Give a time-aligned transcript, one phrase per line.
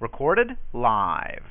[0.00, 1.42] Recorded live.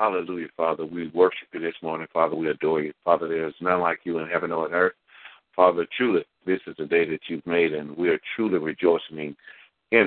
[0.00, 0.84] Hallelujah, Father.
[0.84, 2.34] We worship you this morning, Father.
[2.34, 2.92] We adore you.
[3.04, 4.94] Father, there is none like you in heaven or on earth.
[5.54, 9.36] Father, truly, this is the day that you've made, and we are truly rejoicing in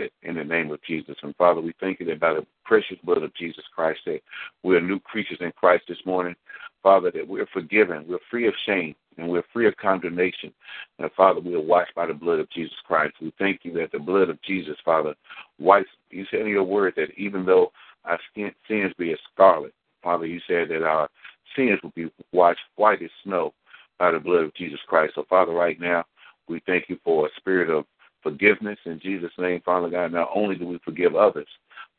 [0.02, 1.16] it in the name of Jesus.
[1.24, 4.20] And Father, we thank you that by the precious blood of Jesus Christ that
[4.64, 6.36] we're new creatures in Christ this morning.
[6.84, 10.54] Father, that we're forgiven, we're free of shame, and we're free of condemnation.
[11.00, 13.16] And Father, we are washed by the blood of Jesus Christ.
[13.22, 15.16] We thank you that the blood of Jesus, Father,
[15.60, 15.90] wipes.
[16.10, 17.72] You said in your word that even though
[18.06, 21.10] our sins be as scarlet, Father, you said that our
[21.56, 23.54] sins will be washed white as snow
[24.00, 25.14] by the blood of Jesus Christ.
[25.16, 26.06] So, Father, right now,
[26.48, 27.86] we thank you for a spirit of
[28.24, 30.14] forgiveness in Jesus' name, Father God.
[30.14, 31.48] Not only do we forgive others,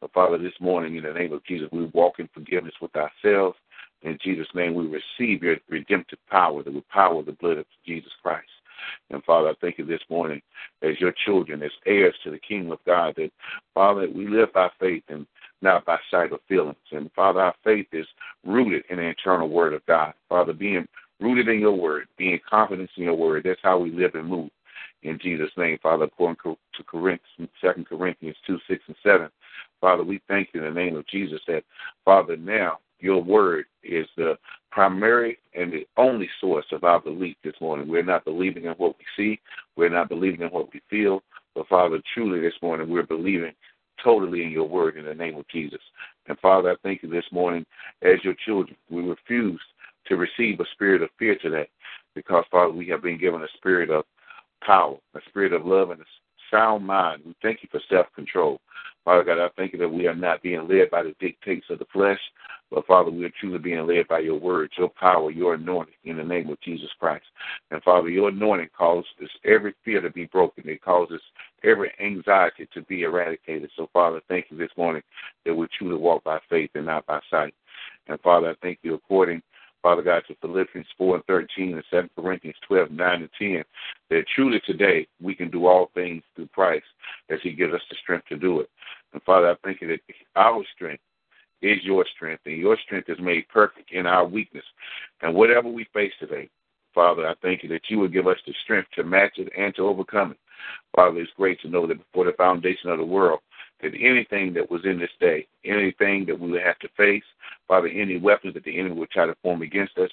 [0.00, 3.56] but Father, this morning in the name of Jesus, we walk in forgiveness with ourselves.
[4.02, 8.12] In Jesus' name, we receive your redemptive power, the power of the blood of Jesus
[8.22, 8.48] Christ.
[9.10, 10.40] And Father, I thank you this morning
[10.82, 13.30] as your children, as heirs to the kingdom of God, that
[13.74, 15.26] Father, we live by faith and
[15.62, 16.76] not by sight or feelings.
[16.92, 18.06] And Father, our faith is
[18.44, 20.14] rooted in the eternal word of God.
[20.28, 20.86] Father, being
[21.20, 24.50] rooted in your word, being confident in your word, that's how we live and move
[25.02, 29.28] in Jesus' name, Father, according to Corinthians, 2 Corinthians 2, 6, and 7.
[29.80, 31.62] Father, we thank you in the name of Jesus that,
[32.04, 34.36] Father, now your word is the
[34.70, 37.88] primary and the only source of our belief this morning.
[37.88, 39.40] We're not believing in what we see,
[39.76, 41.22] we're not believing in what we feel,
[41.54, 43.52] but Father, truly this morning we're believing
[44.02, 45.80] totally in your word in the name of Jesus.
[46.26, 47.64] And Father, I thank you this morning
[48.02, 48.76] as your children.
[48.90, 49.60] We refuse
[50.06, 51.68] to receive a spirit of fear today
[52.14, 54.04] because, Father, we have been given a spirit of
[54.64, 56.04] power, a spirit of love, and a
[56.50, 57.22] sound mind.
[57.24, 58.60] We thank you for self control.
[59.08, 61.78] Father God, I thank you that we are not being led by the dictates of
[61.78, 62.20] the flesh,
[62.70, 66.18] but Father, we are truly being led by your words, your power, your anointing in
[66.18, 67.24] the name of Jesus Christ.
[67.70, 69.06] And Father, your anointing causes
[69.46, 70.68] every fear to be broken.
[70.68, 71.22] It causes
[71.64, 73.70] every anxiety to be eradicated.
[73.76, 75.02] So, Father, thank you this morning
[75.46, 77.54] that we truly walk by faith and not by sight.
[78.08, 79.40] And Father, I thank you according
[79.82, 83.64] Father God, to Philippians 4 and 13 and 2 Corinthians 12, 9 and 10,
[84.10, 86.84] that truly today we can do all things through Christ
[87.30, 88.68] as He gives us the strength to do it.
[89.12, 90.00] And Father, I thank you that
[90.36, 91.02] our strength
[91.62, 94.64] is your strength, and your strength is made perfect in our weakness.
[95.22, 96.48] And whatever we face today,
[96.94, 99.74] Father, I thank you that you will give us the strength to match it and
[99.76, 100.38] to overcome it.
[100.94, 103.40] Father, it's great to know that before the foundation of the world,
[103.82, 107.22] that anything that was in this day, anything that we would have to face,
[107.68, 110.10] Father, any weapons that the enemy would try to form against us,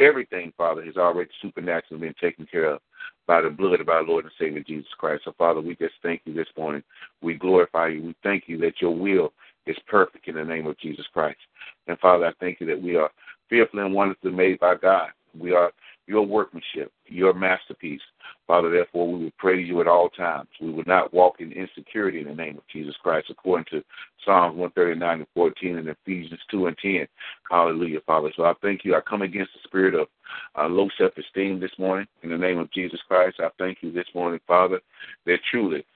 [0.00, 2.80] everything, Father, has already supernaturally been taken care of
[3.26, 5.22] by the blood of our Lord and Savior Jesus Christ.
[5.24, 6.82] So, Father, we just thank you this morning.
[7.22, 8.02] We glorify you.
[8.02, 9.32] We thank you that your will
[9.66, 11.38] is perfect in the name of Jesus Christ.
[11.86, 13.10] And, Father, I thank you that we are
[13.48, 15.10] fearfully and wonderfully made by God.
[15.38, 15.70] We are
[16.10, 18.00] your workmanship, your masterpiece.
[18.48, 20.48] Father, therefore, we would praise you at all times.
[20.60, 23.84] We would not walk in insecurity in the name of Jesus Christ, according to
[24.24, 27.06] Psalms 139 and 14 and Ephesians 2 and 10.
[27.48, 28.32] Hallelujah, Father.
[28.36, 28.96] So I thank you.
[28.96, 30.08] I come against the spirit of
[30.58, 33.36] uh, low self esteem this morning in the name of Jesus Christ.
[33.38, 34.80] I thank you this morning, Father,
[35.26, 35.86] that truly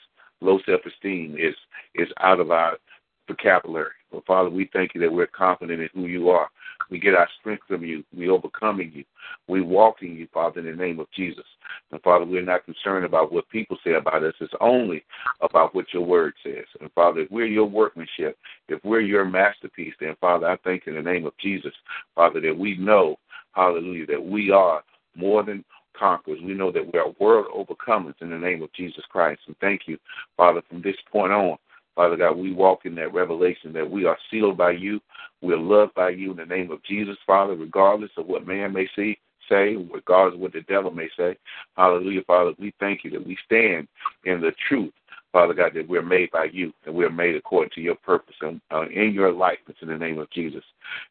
[0.40, 1.56] low self esteem is,
[1.96, 2.78] is out of our
[3.26, 3.90] vocabulary.
[4.14, 6.48] Well, Father, we thank you that we're confident in who you are.
[6.88, 8.04] We get our strength from you.
[8.16, 9.04] We overcome in you.
[9.48, 11.44] We walk in you, Father, in the name of Jesus.
[11.90, 14.34] And Father, we're not concerned about what people say about us.
[14.40, 15.02] It's only
[15.40, 16.64] about what your word says.
[16.80, 18.38] And Father, if we're your workmanship,
[18.68, 21.72] if we're your masterpiece, then Father, I thank you in the name of Jesus,
[22.14, 23.16] Father, that we know,
[23.50, 24.84] hallelujah, that we are
[25.16, 25.64] more than
[25.98, 26.38] conquerors.
[26.40, 29.40] We know that we are world overcomers in the name of Jesus Christ.
[29.48, 29.98] And thank you,
[30.36, 31.56] Father, from this point on.
[31.94, 35.00] Father God, we walk in that revelation that we are sealed by you.
[35.42, 38.88] We're loved by you in the name of Jesus, Father, regardless of what man may
[38.96, 39.18] see,
[39.48, 41.36] say, regardless of what the devil may say.
[41.76, 42.52] Hallelujah, Father.
[42.58, 43.86] We thank you that we stand
[44.24, 44.92] in the truth,
[45.32, 48.60] Father God, that we're made by you and we're made according to your purpose and
[48.72, 50.64] uh, in your likeness in the name of Jesus.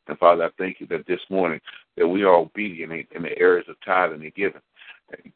[0.08, 1.62] And Father, I thank you that this morning
[1.96, 4.62] that we are obedient in the areas of tithing and giving.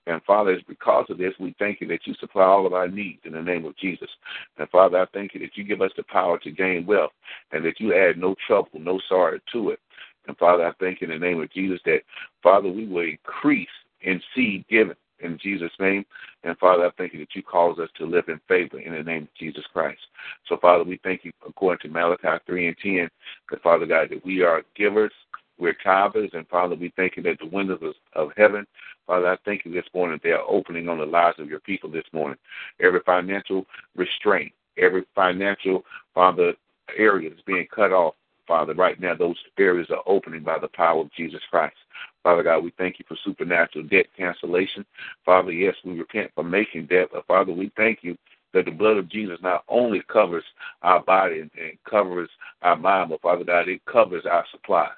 [0.07, 2.87] And Father, it's because of this we thank you that you supply all of our
[2.87, 4.09] needs in the name of Jesus.
[4.57, 7.11] And Father, I thank you that you give us the power to gain wealth
[7.51, 9.79] and that you add no trouble, no sorrow to it.
[10.27, 12.01] And Father, I thank you in the name of Jesus that,
[12.41, 13.67] Father, we will increase
[14.01, 16.05] in seed given in Jesus' name.
[16.43, 19.03] And Father, I thank you that you cause us to live in favor in the
[19.03, 20.01] name of Jesus Christ.
[20.47, 23.09] So, Father, we thank you according to Malachi 3 and 10,
[23.51, 25.13] that Father God, that we are givers
[25.59, 28.65] we're tithers, and Father, we thank you that the windows of heaven,
[29.05, 31.89] Father, I thank you this morning they are opening on the lives of your people
[31.89, 32.37] this morning.
[32.79, 33.65] Every financial
[33.95, 35.83] restraint, every financial,
[36.13, 36.53] Father,
[36.97, 38.15] area is being cut off.
[38.47, 41.75] Father, right now those areas are opening by the power of Jesus Christ.
[42.23, 44.85] Father God, we thank you for supernatural debt cancellation.
[45.25, 48.17] Father, yes, we repent for making debt, but Father, we thank you
[48.53, 50.43] that the blood of Jesus not only covers
[50.81, 51.51] our body and,
[51.89, 52.29] covers
[52.61, 54.91] our mind, but Father God, it covers our supplies.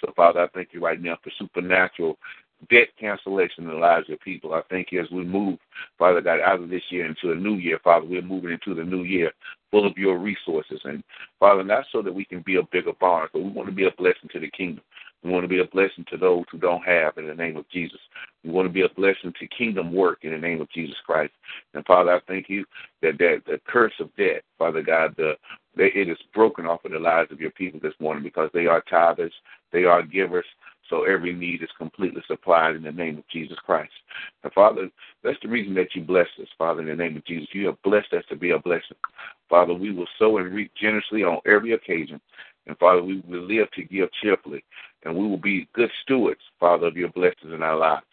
[0.00, 2.18] So, Father, I thank you right now for supernatural
[2.70, 4.54] debt cancellation in the lives of people.
[4.54, 5.58] I thank you as we move,
[5.98, 8.84] Father God, out of this year into a new year, Father, we're moving into the
[8.84, 9.32] new year
[9.70, 10.80] full of your resources.
[10.84, 11.02] And
[11.40, 13.86] Father, not so that we can be a bigger barn, but we want to be
[13.86, 14.84] a blessing to the kingdom.
[15.22, 17.68] We want to be a blessing to those who don't have in the name of
[17.70, 17.98] Jesus.
[18.44, 21.32] We want to be a blessing to kingdom work in the name of Jesus Christ.
[21.72, 22.64] And Father, I thank you
[23.00, 25.34] that, that the curse of debt, Father God, the
[25.76, 28.66] that it is broken off of the lives of your people this morning because they
[28.66, 29.32] are tithers,
[29.72, 30.46] they are givers,
[30.88, 33.92] so every need is completely supplied in the name of Jesus Christ.
[34.42, 34.90] And Father,
[35.22, 37.48] that's the reason that you blessed us, Father, in the name of Jesus.
[37.52, 38.96] You have blessed us to be a blessing.
[39.48, 42.20] Father, we will sow and reap generously on every occasion.
[42.66, 44.64] And Father, we will live to give cheerfully.
[45.04, 48.06] And we will be good stewards, Father, of your blessings in our lives.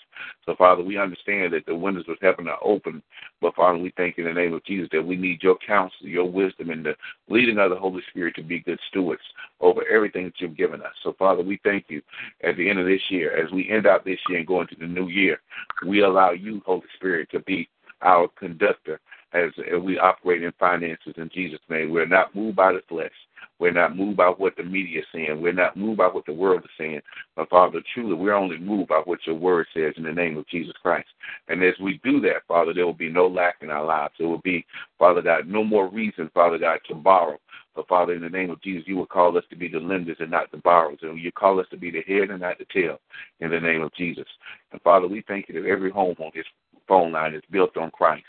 [0.45, 3.01] So, Father, we understand that the windows of heaven are open.
[3.41, 6.07] But, Father, we thank you in the name of Jesus that we need your counsel,
[6.07, 6.95] your wisdom, and the
[7.29, 9.21] leading of the Holy Spirit to be good stewards
[9.59, 10.93] over everything that you've given us.
[11.03, 12.01] So, Father, we thank you
[12.43, 14.75] at the end of this year, as we end out this year and go into
[14.75, 15.41] the new year,
[15.87, 17.69] we allow you, Holy Spirit, to be
[18.01, 18.99] our conductor
[19.33, 19.51] as
[19.81, 21.91] we operate in finances in Jesus' name.
[21.91, 23.11] We're not moved by the flesh.
[23.59, 25.39] We're not moved by what the media is saying.
[25.39, 27.01] We're not moved by what the world is saying.
[27.35, 30.47] But Father, truly, we're only moved by what your word says in the name of
[30.47, 31.07] Jesus Christ.
[31.47, 34.13] And as we do that, Father, there will be no lack in our lives.
[34.17, 34.65] There will be,
[34.97, 37.37] Father God, no more reason, Father God, to borrow.
[37.75, 40.17] But Father, in the name of Jesus, you will call us to be the lenders
[40.19, 40.99] and not the borrowers.
[41.03, 42.99] And you call us to be the head and not the tail
[43.39, 44.27] in the name of Jesus.
[44.71, 46.45] And Father, we thank you that every home on this
[46.87, 48.25] phone line is built on Christ.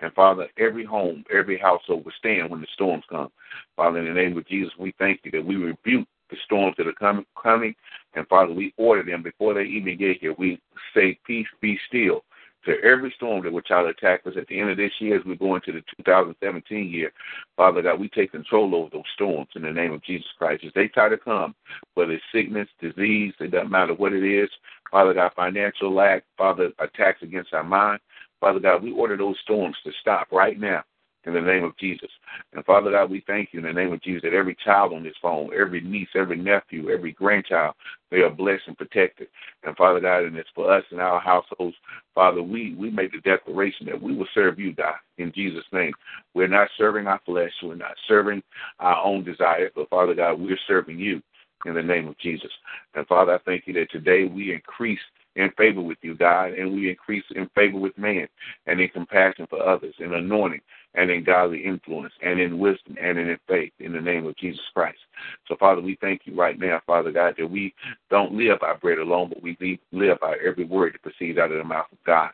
[0.00, 3.30] And Father, every home, every household will stand when the storms come.
[3.76, 6.86] Father, in the name of Jesus, we thank you that we rebuke the storms that
[6.86, 7.74] are coming, coming.
[8.14, 10.34] And Father, we order them before they even get here.
[10.36, 10.60] We
[10.94, 12.24] say, Peace, be still.
[12.64, 15.16] To every storm that will try to attack us at the end of this year
[15.16, 17.12] as we go into the 2017 year,
[17.56, 20.64] Father God, we take control over those storms in the name of Jesus Christ.
[20.64, 21.54] As they try to come,
[21.94, 24.50] whether it's sickness, disease, it doesn't matter what it is,
[24.90, 28.00] Father God, financial lack, Father, attacks against our mind,
[28.40, 30.82] Father God, we order those storms to stop right now
[31.26, 32.10] in the name of Jesus.
[32.52, 35.02] And Father God, we thank you in the name of Jesus that every child on
[35.02, 37.74] this phone, every niece, every nephew, every grandchild,
[38.10, 39.26] they are blessed and protected.
[39.64, 41.76] And Father God, and it's for us and our households,
[42.14, 45.92] Father, we, we make the declaration that we will serve you, God, in Jesus' name.
[46.34, 48.42] We're not serving our flesh, we're not serving
[48.78, 51.20] our own desires, but Father God, we're serving you
[51.64, 52.50] in the name of Jesus.
[52.94, 55.00] And Father, I thank you that today we increase
[55.36, 58.26] in favor with you, God, and we increase in favor with man
[58.66, 60.60] and in compassion for others, in anointing
[60.94, 64.64] and in godly influence and in wisdom and in faith in the name of Jesus
[64.74, 64.98] Christ.
[65.46, 67.74] So, Father, we thank you right now, Father God, that we
[68.10, 71.58] don't live by bread alone, but we live by every word that proceeds out of
[71.58, 72.30] the mouth of God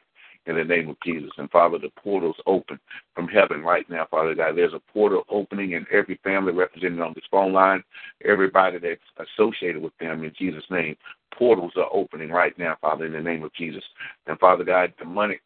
[0.47, 1.31] in the name of Jesus.
[1.39, 2.79] And Father, the portal's open
[3.15, 4.57] from heaven right now, Father God.
[4.57, 7.83] There's a portal opening in every family represented on this phone line,
[8.25, 10.97] everybody that's associated with them in Jesus' name.
[11.37, 13.85] Portals are opening right now, Father, in the name of Jesus.
[14.27, 15.43] And Father God, demonic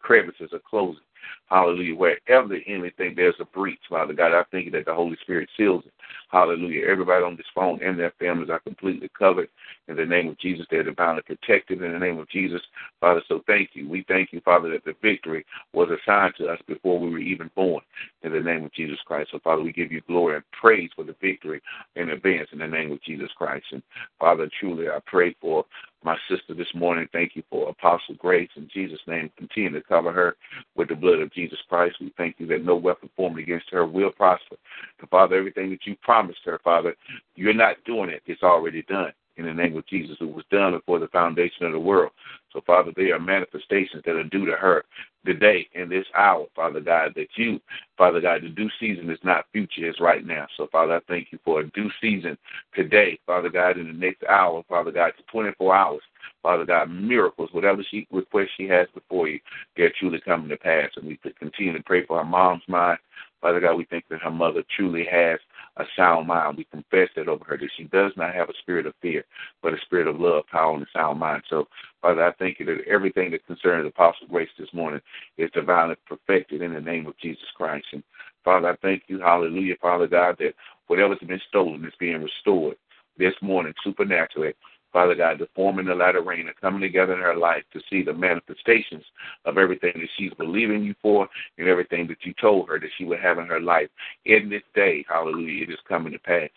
[0.00, 1.00] crevices are closing.
[1.48, 1.94] Hallelujah.
[1.94, 2.58] Wherever
[2.96, 5.92] think there's a breach, Father God, I think that the Holy Spirit seals it.
[6.30, 6.86] Hallelujah.
[6.86, 9.48] Everybody on this phone and their families are completely covered
[9.88, 10.66] in the name of Jesus.
[10.70, 12.60] They're divinely protected in the name of Jesus.
[13.00, 13.88] Father, so thank you.
[13.88, 17.50] We thank you, Father, that the victory was assigned to us before we were even
[17.54, 17.82] born
[18.22, 19.30] in the name of Jesus Christ.
[19.32, 21.60] So, Father, we give you glory and praise for the victory
[21.94, 23.66] in advance in the name of Jesus Christ.
[23.72, 23.82] And,
[24.18, 25.64] Father, truly, I pray for
[26.04, 27.08] my sister this morning.
[27.12, 28.50] Thank you for Apostle Grace.
[28.56, 30.36] In Jesus' name, continue to cover her
[30.76, 31.96] with the blood of Jesus Christ.
[32.00, 34.56] We thank you that no weapon formed against her will prosper.
[35.00, 36.94] And Father, everything that you promised her, Father,
[37.34, 38.22] you're not doing it.
[38.26, 40.16] It's already done in the name of Jesus.
[40.20, 42.12] It was done before the foundation of the world.
[42.52, 44.84] So, Father, there are manifestations that are due to her
[45.24, 47.60] today in this hour, Father God, that you,
[47.98, 50.46] Father God, the due season is not future, it's right now.
[50.56, 52.38] So, Father, I thank you for a due season
[52.74, 56.02] today, Father God, in the next hour, Father God, 24 hours.
[56.42, 59.40] Father God, miracles, whatever she request she has before you,
[59.76, 60.90] they're truly coming to pass.
[60.96, 62.98] And we continue to pray for her mom's mind.
[63.40, 65.38] Father God, we think that her mother truly has
[65.78, 66.56] a sound mind.
[66.56, 69.24] We confess that over her, that she does not have a spirit of fear,
[69.62, 71.42] but a spirit of love, power, and a sound mind.
[71.48, 71.68] So,
[72.02, 75.00] Father, I thank you that everything that concerns Apostle Grace this morning
[75.38, 77.86] is divinely perfected in the name of Jesus Christ.
[77.92, 78.02] And
[78.44, 80.54] Father, I thank you, hallelujah, Father God, that
[80.86, 82.76] whatever's been stolen is being restored
[83.18, 84.54] this morning supernaturally
[84.96, 87.82] Father God, to form in the latter rain and coming together in her life to
[87.90, 89.04] see the manifestations
[89.44, 93.04] of everything that she's believing you for and everything that you told her that she
[93.04, 93.90] would have in her life
[94.24, 95.04] in this day.
[95.06, 95.64] Hallelujah.
[95.64, 96.48] It is coming to pass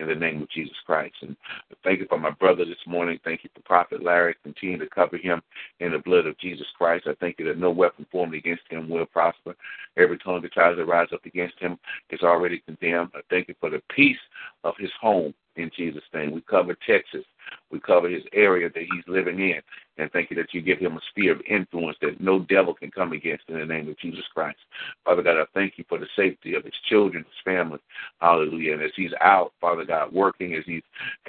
[0.00, 1.14] in the name of Jesus Christ.
[1.22, 1.36] And
[1.84, 3.20] thank you for my brother this morning.
[3.22, 4.34] Thank you for Prophet Larry.
[4.42, 5.40] Continue to cover him
[5.78, 7.06] in the blood of Jesus Christ.
[7.06, 9.54] I thank you that no weapon formed against him will prosper.
[9.96, 11.78] Every tongue that tries to rise up against him
[12.10, 13.10] is already condemned.
[13.14, 14.18] I thank you for the peace
[14.64, 16.32] of his home in Jesus' name.
[16.32, 17.24] We cover Texas.
[17.70, 19.60] We cover his area that he's living in.
[19.96, 22.90] And thank you that you give him a sphere of influence that no devil can
[22.90, 24.58] come against in the name of Jesus Christ.
[25.04, 27.78] Father God, I thank you for the safety of his children, his family.
[28.20, 28.74] Hallelujah.
[28.74, 30.82] And as he's out, Father God, working, as he's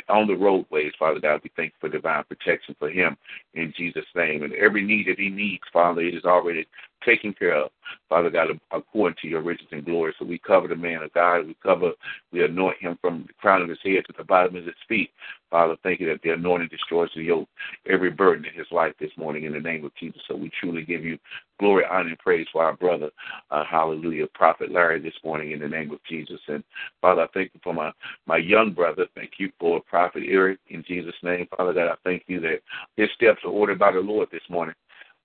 [0.09, 3.15] on the roadways, Father God, we thank you for divine protection for him
[3.53, 4.43] in Jesus' name.
[4.43, 6.65] And every need that he needs, Father, it is already
[7.05, 7.69] taken care of,
[8.09, 10.13] Father God, according to your riches and glory.
[10.17, 11.45] So we cover the man of God.
[11.45, 11.91] We cover,
[12.31, 15.11] we anoint him from the crown of his head to the bottom of his feet.
[15.51, 17.49] Father, thank you that the anointing destroys the yoke,
[17.87, 20.21] every burden in his life this morning in the name of Jesus.
[20.27, 21.17] So we truly give you
[21.59, 23.09] glory, honor, and praise for our brother,
[23.51, 26.39] uh, hallelujah, Prophet Larry this morning in the name of Jesus.
[26.47, 26.63] And
[27.01, 27.91] Father, I thank you for my,
[28.25, 29.07] my young brother.
[29.15, 31.47] Thank you for Prophet Eric in Jesus' name.
[31.55, 32.61] Father God, I thank you that
[32.97, 34.75] his steps are ordered by the Lord this morning.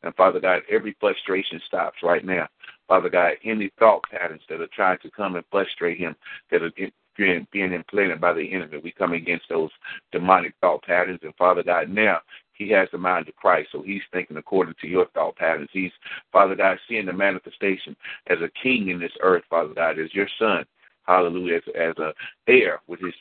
[0.03, 2.49] And Father God, every frustration stops right now.
[2.89, 6.17] Father God, any thought patterns that are trying to come and frustrate him,
[6.51, 6.73] that are
[7.17, 9.71] being, being implanted by the enemy, we come against those
[10.13, 11.21] demonic thought patterns.
[11.23, 12.21] And Father God, now
[12.53, 15.71] he has the mind of Christ, so he's thinking according to your thought patterns.
[15.73, 15.93] He's,
[16.33, 17.97] Father God, seeing the manifestation
[18.29, 20.65] as a king in this earth, Father God, as your son
[21.11, 22.13] hallelujah, as, as a
[22.47, 23.15] heir with his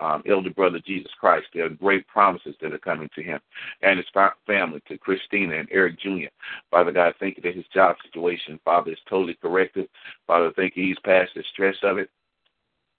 [0.00, 1.46] um, elder brother Jesus Christ.
[1.54, 3.40] There are great promises that are coming to him
[3.82, 4.06] and his
[4.46, 6.28] family, to Christina and Eric Jr.
[6.70, 9.88] Father God, thank you that his job situation, Father, is totally corrected.
[10.26, 12.10] Father, thank you he's past the stress of it.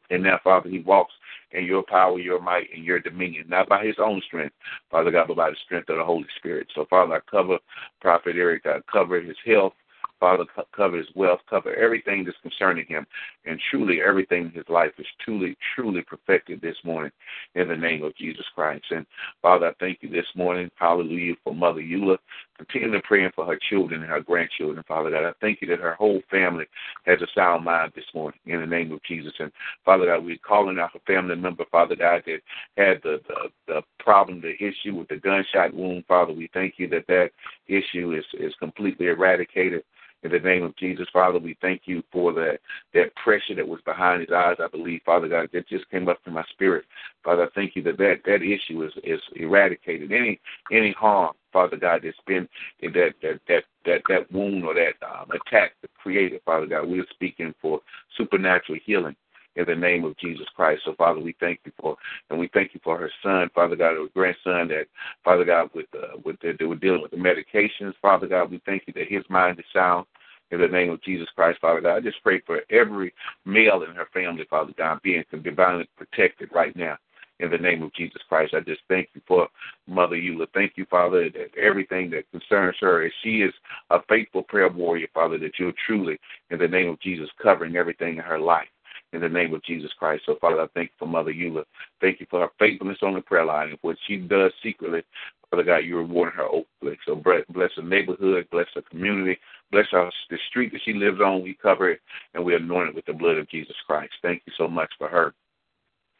[0.10, 1.14] And now, Father, he walks
[1.52, 4.56] in your power, your might, and your dominion, not by his own strength,
[4.92, 6.68] Father God, but by the strength of the Holy Spirit.
[6.76, 7.58] So, Father, I cover
[8.02, 9.74] Prophet Eric, I cover his health,
[10.20, 10.46] Father,
[10.76, 13.06] cover his wealth, cover everything that's concerning him.
[13.46, 17.12] And truly, everything in his life is truly, truly perfected this morning
[17.56, 18.86] in the name of Jesus Christ.
[18.90, 19.06] And
[19.42, 22.18] Father, I thank you this morning, hallelujah, for Mother Eula.
[22.58, 25.26] Continue to pray for her children and her grandchildren, Father God.
[25.26, 26.66] I thank you that her whole family
[27.06, 29.34] has a sound mind this morning in the name of Jesus.
[29.40, 29.52] And
[29.86, 32.42] Father God, we're calling out a family member, Father God, that
[32.76, 36.06] had the, the, the problem, the issue with the gunshot wound.
[36.08, 37.30] Father, we thank you that that
[37.68, 39.84] issue is, is completely eradicated.
[40.24, 42.60] In the name of Jesus, Father, we thank you for that
[42.94, 44.58] that pressure that was behind his eyes.
[44.60, 46.86] I believe, Father God, that just came up to my spirit.
[47.24, 50.12] Father, I thank you that that, that issue is is eradicated.
[50.12, 50.40] Any
[50.72, 54.96] any harm, Father God, that's been in that that that that that wound or that
[55.08, 57.80] um, attack that created, Father God, we're speaking for
[58.18, 59.16] supernatural healing
[59.58, 60.84] in the name of Jesus Christ.
[60.86, 61.98] So, Father, we thank you for,
[62.30, 64.86] and we thank you for her son, Father God, her grandson, that,
[65.24, 68.62] Father God, with uh, with the, they were dealing with the medications, Father God, we
[68.66, 70.06] thank you that his mind is sound.
[70.50, 73.94] In the name of Jesus Christ, Father God, I just pray for every male in
[73.94, 76.98] her family, Father God, being divinely protected right now
[77.42, 78.54] in the name of Jesus Christ.
[78.54, 79.50] I just thank you for
[79.88, 80.48] Mother Eula.
[80.54, 83.54] Thank you, Father, that everything that concerns her, as she is
[83.90, 86.18] a faithful prayer warrior, Father, that you're truly,
[86.50, 88.70] in the name of Jesus, covering everything in her life
[89.14, 90.24] in the name of Jesus Christ.
[90.26, 91.64] So, Father, I thank you for Mother Eula.
[92.02, 95.04] Thank you for her faithfulness on the prayer line and what she does secretly.
[95.50, 96.98] Father God, you reward her openly.
[97.06, 99.40] So bless her neighborhood, bless her community,
[99.72, 101.42] bless her, the street that she lives on.
[101.42, 102.02] We cover it
[102.34, 104.14] and we anoint it with the blood of Jesus Christ.
[104.22, 105.34] Thank you so much for her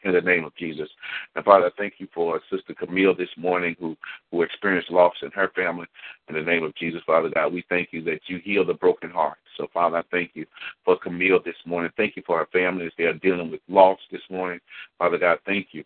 [0.04, 0.88] in the name of Jesus.
[1.34, 3.96] And Father, I thank you for Sister Camille this morning who,
[4.30, 5.86] who experienced loss in her family.
[6.28, 9.10] In the name of Jesus, Father God, we thank you that you heal the broken
[9.10, 9.38] heart.
[9.56, 10.46] So, Father, I thank you
[10.84, 11.90] for Camille this morning.
[11.96, 14.60] Thank you for her family as they are dealing with loss this morning.
[14.98, 15.84] Father God, thank you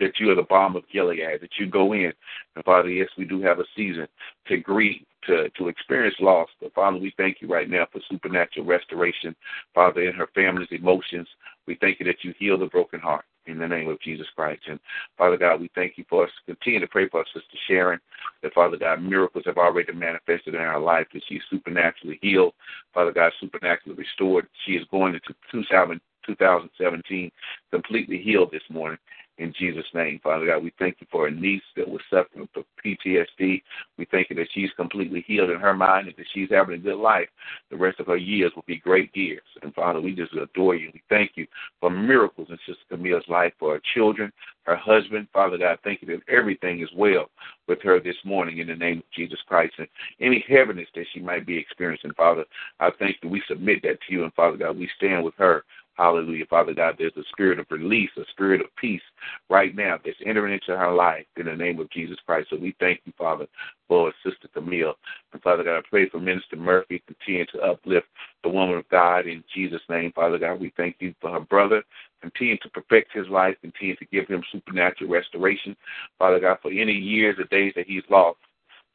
[0.00, 2.12] that you are the balm of Gilead, that you go in.
[2.54, 4.06] And Father, yes, we do have a season
[4.48, 6.48] to grieve, to, to experience loss.
[6.60, 9.34] But Father, we thank you right now for supernatural restoration,
[9.74, 11.28] Father, in her family's emotions.
[11.66, 14.62] We thank you that you heal the broken heart in the name of Jesus Christ.
[14.68, 14.80] And
[15.16, 16.30] Father God, we thank you for us.
[16.46, 18.00] Continue to pray for our sister Sharon.
[18.42, 21.06] That Father God, miracles have already manifested in our life.
[21.12, 22.54] That she's supernaturally healed.
[22.92, 24.48] Father God, supernaturally restored.
[24.64, 27.30] She is going into 2017
[27.70, 28.98] completely healed this morning
[29.38, 30.62] in Jesus' name, Father God.
[30.62, 33.62] We thank you for a niece that was suffering from PTSD.
[33.98, 36.78] We thank you that she's completely healed in her mind and that she's having a
[36.78, 37.28] good life.
[37.70, 39.42] The rest of her years will be great years.
[39.62, 40.90] And Father, we just adore you.
[40.92, 41.46] We thank you
[41.80, 45.28] for miracles in Sister Camille's life, for her children, her husband.
[45.32, 47.28] Father God, thank you that everything is well
[47.68, 49.74] with her this morning in the name of Jesus Christ.
[49.78, 49.88] And
[50.20, 52.44] any heaviness that she might be experiencing, Father,
[52.80, 53.28] I thank you.
[53.28, 54.24] We submit that to you.
[54.24, 55.64] And Father God, we stand with her
[55.96, 56.96] Hallelujah, Father God.
[56.98, 59.02] There's a spirit of release, a spirit of peace
[59.48, 62.48] right now that's entering into her life in the name of Jesus Christ.
[62.50, 63.46] So we thank you, Father,
[63.88, 64.94] for Sister Camille.
[65.32, 67.02] And Father God, I pray for Minister Murphy.
[67.06, 68.06] Continue to uplift
[68.42, 70.60] the woman of God in Jesus' name, Father God.
[70.60, 71.82] We thank you for her brother.
[72.20, 73.56] Continue to perfect his life.
[73.62, 75.74] Continue to give him supernatural restoration,
[76.18, 78.38] Father God, for any years or days that he's lost.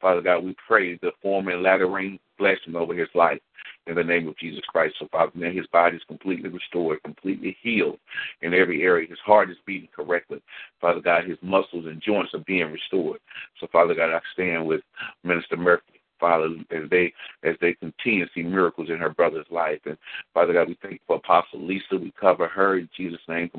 [0.00, 3.40] Father God, we pray the form and latter rain blessing over his life
[3.86, 4.94] in the name of Jesus Christ.
[4.98, 7.98] So, Father, now his body is completely restored, completely healed
[8.42, 9.08] in every area.
[9.08, 10.42] His heart is beating correctly.
[10.80, 13.20] Father God, his muscles and joints are being restored.
[13.60, 14.82] So, Father God, I stand with
[15.24, 17.12] Minister Murphy Father, as they
[17.42, 19.80] as they continue to see miracles in her brother's life.
[19.86, 19.98] And
[20.32, 21.96] Father God, we thank you for Apostle Lisa.
[21.96, 23.50] We cover her in Jesus' name.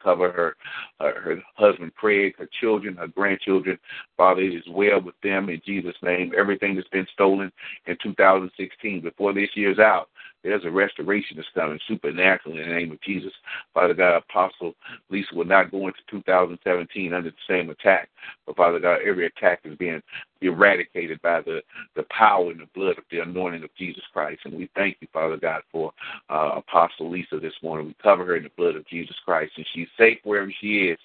[0.00, 0.56] Cover her,
[1.00, 3.76] uh, her husband Craig, her children, her grandchildren.
[4.16, 6.32] Father, it is well with them in Jesus' name.
[6.38, 7.50] Everything that's been stolen
[7.86, 10.08] in 2016 before this year's out.
[10.42, 13.32] There's a restoration that's coming supernaturally in the name of Jesus.
[13.74, 14.74] Father God, Apostle
[15.10, 18.08] Lisa will not go into 2017 under the same attack.
[18.46, 20.02] But Father God, every attack is being
[20.40, 21.62] eradicated by the,
[21.94, 24.40] the power and the blood of the anointing of Jesus Christ.
[24.44, 25.92] And we thank you, Father God, for
[26.28, 27.86] uh, Apostle Lisa this morning.
[27.86, 29.52] We cover her in the blood of Jesus Christ.
[29.56, 30.98] And she's safe wherever she is.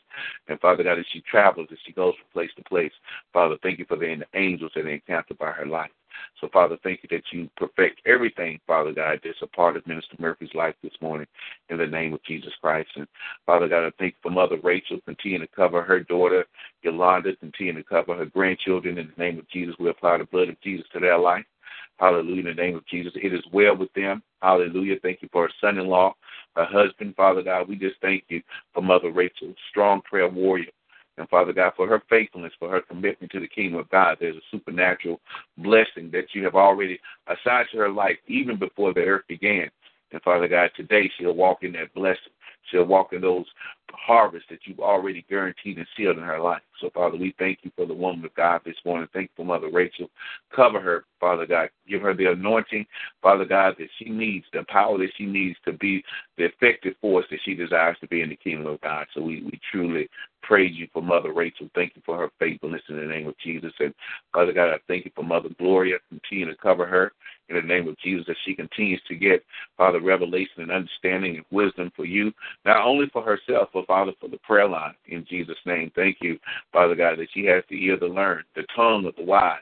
[0.47, 2.93] And Father God, as she travels, as she goes from place to place,
[3.33, 5.91] Father, thank you for the angels that are encountered by her life.
[6.39, 10.15] So, Father, thank you that you perfect everything, Father God, that's a part of Minister
[10.19, 11.27] Murphy's life this morning
[11.69, 12.89] in the name of Jesus Christ.
[12.95, 13.07] And,
[13.45, 14.99] Father God, I thank you for Mother Rachel.
[15.05, 16.45] Continue to cover her daughter,
[16.83, 17.35] Yolanda.
[17.37, 19.75] Continue to cover her grandchildren in the name of Jesus.
[19.79, 21.45] We apply the blood of Jesus to their life.
[21.97, 22.49] Hallelujah.
[22.49, 23.13] In the name of Jesus.
[23.15, 24.21] It is well with them.
[24.41, 24.97] Hallelujah.
[25.01, 26.13] Thank you for her son in law,
[26.55, 27.67] her husband, Father God.
[27.67, 28.41] We just thank you
[28.73, 30.67] for Mother Rachel, strong prayer warrior.
[31.17, 34.35] And Father God, for her faithfulness, for her commitment to the kingdom of God, there's
[34.35, 35.19] a supernatural
[35.57, 39.69] blessing that you have already assigned to her life even before the earth began.
[40.11, 42.31] And Father God, today she'll walk in that blessing.
[42.71, 43.45] She'll walk in those
[43.91, 46.61] harvests that you've already guaranteed and sealed in her life.
[46.81, 49.07] So, Father, we thank you for the woman of God this morning.
[49.13, 50.09] Thank you for Mother Rachel.
[50.55, 51.69] Cover her, Father God.
[51.87, 52.85] Give her the anointing,
[53.21, 56.03] Father God, that she needs, the power that she needs to be
[56.37, 59.07] the effective force that she desires to be in the kingdom of God.
[59.13, 60.09] So we, we truly
[60.43, 61.69] praise you for Mother Rachel.
[61.75, 63.73] Thank you for her faithfulness in the name of Jesus.
[63.79, 63.93] And
[64.33, 65.97] Father God, I thank you for Mother Gloria.
[66.09, 67.11] Continue to cover her
[67.49, 69.43] in the name of Jesus as she continues to get,
[69.77, 72.31] Father, revelation and understanding and wisdom for you,
[72.65, 75.91] not only for herself, but Father, for the prayer line in Jesus' name.
[75.95, 76.37] Thank you,
[76.71, 79.59] Father God, that she has the ear to learn, the tongue of the wise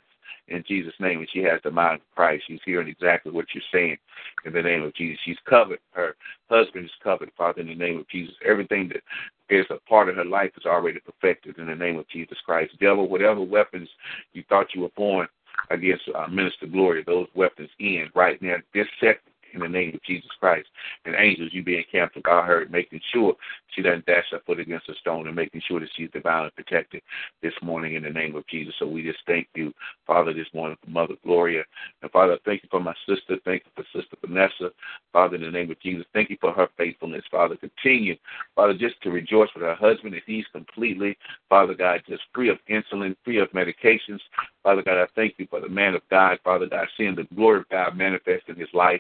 [0.48, 2.44] in Jesus' name, and she has the mind of Christ.
[2.48, 3.98] She's hearing exactly what you're saying
[4.46, 5.20] in the name of Jesus.
[5.26, 5.80] She's covered.
[5.92, 6.16] Her
[6.50, 8.36] husband is covered, Father, in the name of Jesus.
[8.48, 9.02] Everything that
[9.50, 12.74] is a part of her life is already perfected in the name of Jesus Christ.
[12.80, 13.90] Devil, whatever weapons
[14.34, 15.28] you thought you were born
[15.72, 19.22] against uh, Minister Glory, those weapons end right now, this second
[19.56, 20.68] in the name of Jesus Christ.
[21.06, 23.36] And angels, you be encamped about her, making sure
[23.70, 27.02] she doesn't dash her foot against a stone and making sure that she's divinely protected
[27.42, 28.74] this morning in the name of Jesus.
[28.80, 29.74] So we just thank you,
[30.06, 31.64] Father, this morning for Mother Gloria.
[32.02, 33.38] And Father, thank you for my sister.
[33.46, 34.72] Thank you for Sister Vanessa.
[35.12, 37.24] Father, in the name of Jesus, thank you for her faithfulness.
[37.32, 38.16] Father, continue,
[38.56, 41.18] Father, just to rejoice with her husband that he's completely,
[41.50, 44.20] Father God, just free of insulin, free of medications.
[44.66, 47.60] Father God, I thank you for the man of God, Father God, seeing the glory
[47.60, 49.00] of God manifest in his life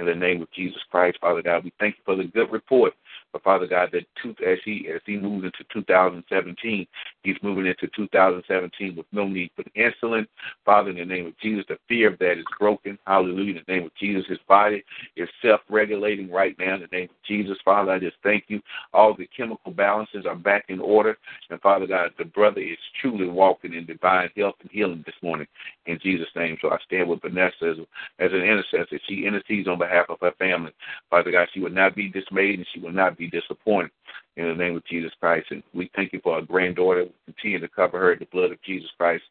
[0.00, 1.62] in the name of Jesus Christ, Father God.
[1.62, 2.94] We thank you for the good report
[3.32, 6.86] but Father God, that two, as he as he moves into 2017,
[7.22, 10.26] he's moving into 2017 with no need for insulin.
[10.64, 12.98] Father, in the name of Jesus, the fear of that is broken.
[13.06, 13.56] Hallelujah.
[13.56, 14.84] In the name of Jesus, his body
[15.16, 16.76] is self-regulating right now.
[16.76, 18.60] In the name of Jesus, Father, I just thank you.
[18.92, 21.18] All the chemical balances are back in order,
[21.50, 25.46] and Father God, the brother is truly walking in divine health and healing this morning.
[25.86, 27.76] In Jesus' name, so I stand with Vanessa as,
[28.18, 29.00] as an intercessor.
[29.08, 30.72] She intercedes on behalf of her family.
[31.10, 33.90] Father God, she will not be dismayed and she will not be be disappointed
[34.36, 35.46] in the name of Jesus Christ.
[35.50, 37.04] And we thank you for our granddaughter.
[37.04, 39.24] We continue to cover her in the blood of Jesus Christ.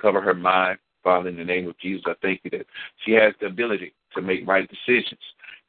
[0.00, 2.04] Cover her mind, Father, in the name of Jesus.
[2.06, 2.66] I thank you that
[3.04, 5.20] she has the ability to make right decisions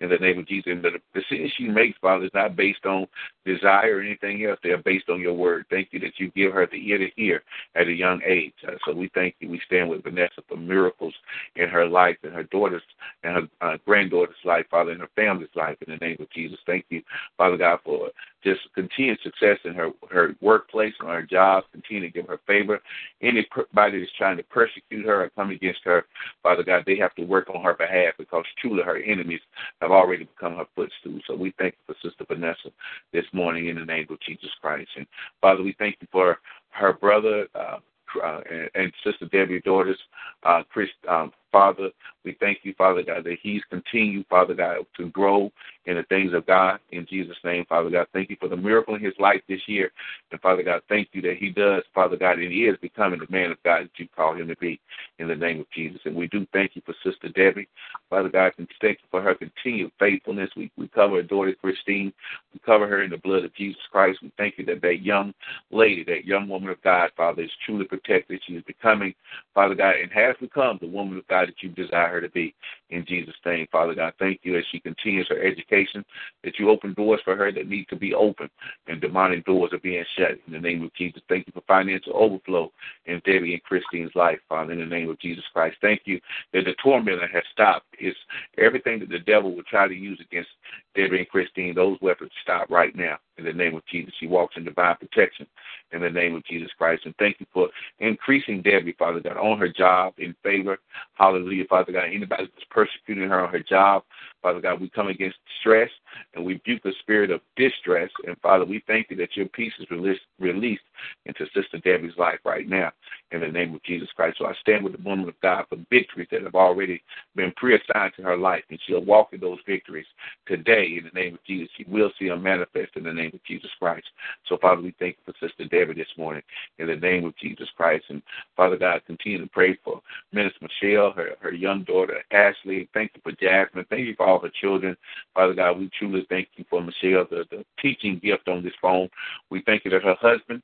[0.02, 0.72] in the name of Jesus.
[0.72, 3.08] And the decisions she makes, Father, is not based on
[3.46, 4.60] desire or anything else.
[4.64, 5.66] They are based on your word.
[5.70, 7.44] Thank you that you give her the ear to hear
[7.76, 8.54] at a young age.
[8.68, 9.50] Uh, so we thank you.
[9.50, 11.14] We stand with Vanessa for miracles
[11.56, 12.82] in her life and her daughter's
[13.24, 16.60] and her uh, granddaughter's life, Father, and her family's life in the name of Jesus.
[16.66, 17.02] Thank you,
[17.38, 18.10] Father God, for
[18.44, 21.64] just continued success in her her workplace and her job.
[21.72, 22.80] Continue to give her favor.
[23.22, 26.06] Anybody that's trying to persecute her or come against her,
[26.44, 29.42] Father God, they have to work on her behalf because truly her enemies
[29.82, 31.20] have already become her footstool.
[31.28, 32.70] So we thank you for Sister Vanessa
[33.14, 34.90] this morning in the name of Jesus Christ.
[34.96, 35.06] And
[35.42, 36.40] Father, we thank you for
[36.72, 37.48] her brother.
[37.56, 37.78] Uh,
[38.22, 39.98] uh, and, and, Sister Debbie, daughters,
[40.44, 41.92] uh, Chris, um, Father,
[42.24, 45.52] we thank you, Father God, that he's continued, Father God, to grow
[45.86, 46.80] in the things of God.
[46.92, 49.92] In Jesus' name, Father God, thank you for the miracle in his life this year.
[50.32, 53.32] And Father God, thank you that he does, Father God, and he is becoming the
[53.32, 54.80] man of God that you call him to be
[55.20, 56.02] in the name of Jesus.
[56.06, 57.68] And we do thank you for Sister Debbie.
[58.10, 60.50] Father God, thank you for her continued faithfulness.
[60.56, 62.14] We, we cover her daughter Christine.
[62.54, 64.20] We cover her in the blood of Jesus Christ.
[64.22, 65.34] We thank you that that young
[65.72, 68.42] lady, that young woman of God, Father, is truly protected.
[68.46, 69.16] She is becoming,
[69.54, 72.54] Father God, and has become the woman of God that you desire her to be.
[72.92, 76.04] In Jesus' name, Father God, thank you as she continues her education,
[76.44, 78.50] that you open doors for her that need to be open,
[78.88, 80.32] and demonic doors are being shut.
[80.46, 82.72] In the name of Jesus, thank you for financial overflow
[83.06, 85.78] in Debbie and Christine's life, Father, in the name of Jesus Christ.
[85.82, 86.20] Thank you
[86.54, 87.86] that the tormentor has stopped.
[87.98, 88.18] It's
[88.58, 90.50] everything that the devil would try to use against
[90.94, 94.14] Debbie and Christine, those weapons stop right now in the name of Jesus.
[94.20, 95.48] She walks in divine protection
[95.92, 97.06] in the name of Jesus Christ.
[97.06, 100.80] And thank you for increasing Debbie, Father God, on her job in favor.
[101.16, 102.06] Hallelujah, Father God.
[102.06, 104.04] Anybody that's persecuting her on her job,
[104.42, 105.90] Father God, we come against stress
[106.34, 108.10] and we rebuke the spirit of distress.
[108.28, 110.82] And Father, we thank you that your peace is released,
[111.26, 112.92] into Sister Debbie's life right now
[113.32, 114.38] in the name of Jesus Christ.
[114.38, 117.02] So I stand with the woman of God for victories that have already
[117.36, 120.06] been pre-assigned to her life, and she'll walk in those victories
[120.46, 121.70] today in the name of Jesus.
[121.78, 124.08] She will see them manifest in the name of Jesus Christ.
[124.48, 126.44] So Father, we thank you for Sister Debbie this morning
[126.80, 128.06] in the name of Jesus Christ.
[128.10, 128.22] And
[128.56, 132.90] Father God, continue to pray for Minister Michelle, her, her young daughter Ashley.
[132.94, 133.86] Thank you for Jasmine.
[133.90, 134.96] Thank you for all her children.
[135.34, 139.10] Father God, we truly thank you for Michelle, the, the teaching gift on this phone.
[139.50, 140.62] We thank you that her husband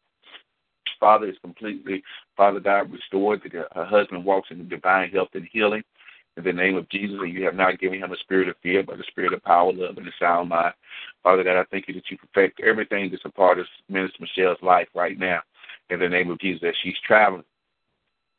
[0.99, 2.03] Father is completely,
[2.36, 3.41] Father God, restored.
[3.43, 5.84] That her husband walks in divine health and healing.
[6.38, 8.84] In the name of Jesus, and you have not given him a spirit of fear,
[8.84, 10.73] but a spirit of power, love, and a sound mind.
[11.23, 14.62] Father God, I thank you that you perfect everything that's a part of Minister Michelle's
[14.62, 15.41] life right now.
[15.89, 17.43] In the name of Jesus, as she's traveling,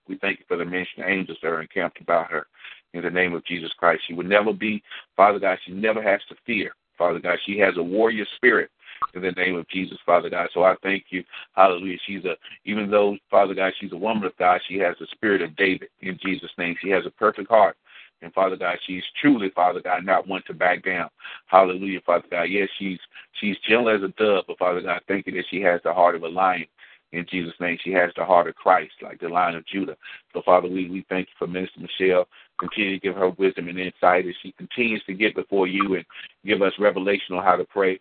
[0.06, 2.46] we thank you for the ministering angels that are encamped about her.
[2.94, 4.82] In the name of Jesus Christ, she would never be,
[5.16, 6.74] Father God, she never has to fear.
[6.96, 8.70] Father God, she has a warrior spirit
[9.14, 10.48] in the name of Jesus, Father God.
[10.52, 11.22] So I thank you.
[11.52, 11.98] Hallelujah.
[12.06, 15.42] She's a, even though, Father God, she's a woman of God, she has the spirit
[15.42, 16.76] of David in Jesus' name.
[16.82, 17.76] She has a perfect heart.
[18.20, 21.08] And Father God, she's truly, Father God, not one to back down.
[21.46, 22.44] Hallelujah, Father God.
[22.44, 22.98] Yes, she's
[23.40, 26.14] she's gentle as a dove, but Father God, thank you that she has the heart
[26.14, 26.66] of a lion.
[27.12, 29.96] In Jesus' name, she has the heart of Christ, like the Lion of Judah.
[30.34, 32.28] So, Father, we, we thank you for Minister Michelle.
[32.58, 36.04] Continue to give her wisdom and insight as she continues to get before you and
[36.44, 37.98] give us revelation on how to pray.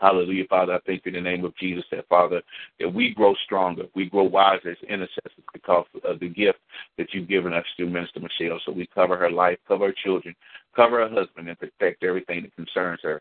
[0.00, 0.74] Hallelujah, Father.
[0.74, 2.40] I thank you in the name of Jesus that, Father,
[2.78, 3.84] that we grow stronger.
[3.94, 6.58] We grow wiser as intercessors because of the gift
[6.96, 8.58] that you've given us through Minister Michelle.
[8.64, 10.34] So we cover her life, cover her children,
[10.74, 13.20] cover her husband, and protect everything that concerns her.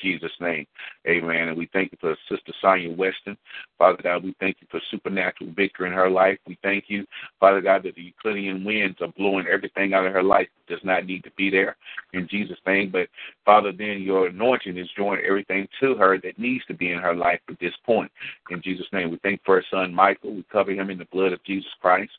[0.00, 0.66] Jesus' name,
[1.06, 1.48] amen.
[1.48, 3.36] And we thank you for Sister Sonia Weston.
[3.78, 6.38] Father God, we thank you for supernatural victory in her life.
[6.46, 7.06] We thank you,
[7.40, 10.84] Father God, that the Euroclydon winds are blowing everything out of her life that does
[10.84, 11.76] not need to be there
[12.12, 12.90] in Jesus' name.
[12.90, 13.08] But
[13.44, 17.14] Father, then your anointing is drawing everything to her that needs to be in her
[17.14, 18.10] life at this point.
[18.50, 20.34] In Jesus' name, we thank for her son Michael.
[20.34, 22.12] We cover him in the blood of Jesus Christ.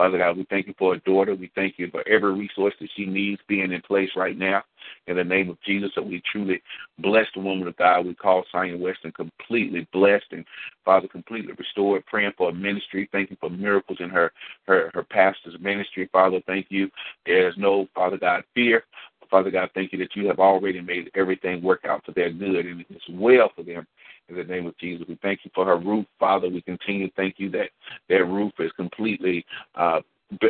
[0.00, 1.34] Father God, we thank you for a daughter.
[1.34, 4.62] We thank you for every resource that she needs being in place right now.
[5.06, 6.62] In the name of Jesus, that we truly
[7.00, 8.06] bless the woman of God.
[8.06, 10.46] We call Sonia Weston completely blessed and
[10.86, 12.06] Father completely restored.
[12.06, 13.10] Praying for a ministry.
[13.12, 14.32] Thank you for miracles in her
[14.66, 16.08] her her pastor's ministry.
[16.10, 16.90] Father, thank you.
[17.26, 18.84] There's no Father God fear.
[19.30, 22.64] Father God, thank you that you have already made everything work out for their good
[22.64, 23.86] and it's well for them
[24.30, 25.06] in the name of Jesus.
[25.08, 26.48] We thank you for her roof, Father.
[26.48, 27.70] We continue to thank you that
[28.08, 30.00] their roof is completely uh,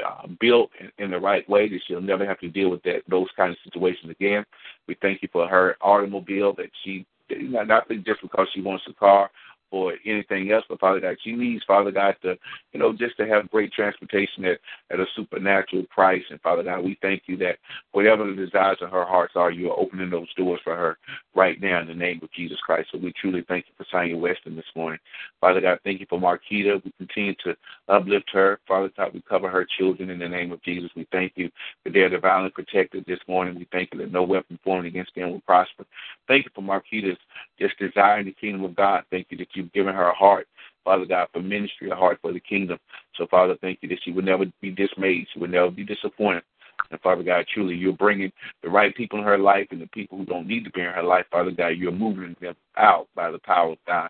[0.05, 3.29] uh built in the right way that she'll never have to deal with that those
[3.37, 4.45] kind of situations again.
[4.87, 9.31] We thank you for her automobile that she not just because she wants a car
[9.71, 12.37] or anything else, but Father God, she needs, Father God, to,
[12.73, 14.59] you know, just to have great transportation at,
[14.91, 16.23] at a supernatural price.
[16.31, 17.59] And Father God, we thank you that
[17.93, 20.99] whatever the desires of her hearts are, you are opening those doors for her
[21.35, 22.89] right now in the name of Jesus Christ.
[22.93, 24.99] So we truly thank you for Sonia Weston this morning.
[25.41, 26.83] Father God, thank you for Marquita.
[26.85, 27.57] We continue to
[27.89, 28.59] uplift her.
[28.67, 30.91] Father God, we cover her children in the name of Jesus.
[30.97, 31.51] We thank you
[31.85, 33.55] that they're divinely protected this morning.
[33.55, 35.85] We thank you that no weapon formed against them will prosper.
[36.27, 37.19] Thank you for Marquita's
[37.59, 39.05] just desire in the kingdom of God.
[39.11, 40.47] Thank you that you've given her a heart,
[40.85, 42.79] Father God, for ministry, a heart for the kingdom.
[43.17, 45.27] So, Father, thank you that she would never be dismayed.
[45.33, 46.43] She would never be disappointed.
[46.91, 50.19] And Father God, truly, you're bringing the right people in her life and the people
[50.19, 53.31] who don't need to be in her life, Father God, you're moving them out by
[53.31, 54.09] the power of God.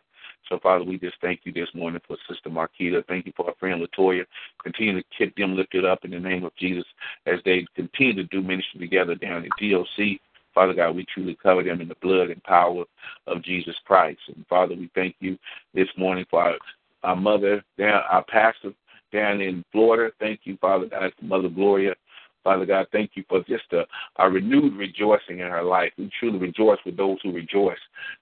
[0.48, 3.06] So, Father, we just thank you this morning for Sister Marquita.
[3.06, 4.24] Thank you for our friend Latoya.
[4.62, 6.84] Continue to keep them lifted up in the name of Jesus
[7.26, 10.18] as they continue to do ministry together down at DOC.
[10.54, 12.84] Father God, we truly cover them in the blood and power
[13.26, 14.20] of Jesus Christ.
[14.34, 15.38] And Father, we thank you
[15.74, 16.56] this morning for our,
[17.02, 18.72] our mother, down, our pastor
[19.12, 20.12] down in Florida.
[20.20, 21.94] Thank you, Father God, for Mother Gloria.
[22.42, 23.84] Father God, thank you for just a,
[24.16, 25.92] a renewed rejoicing in her life.
[25.98, 27.78] We truly rejoice with those who rejoice.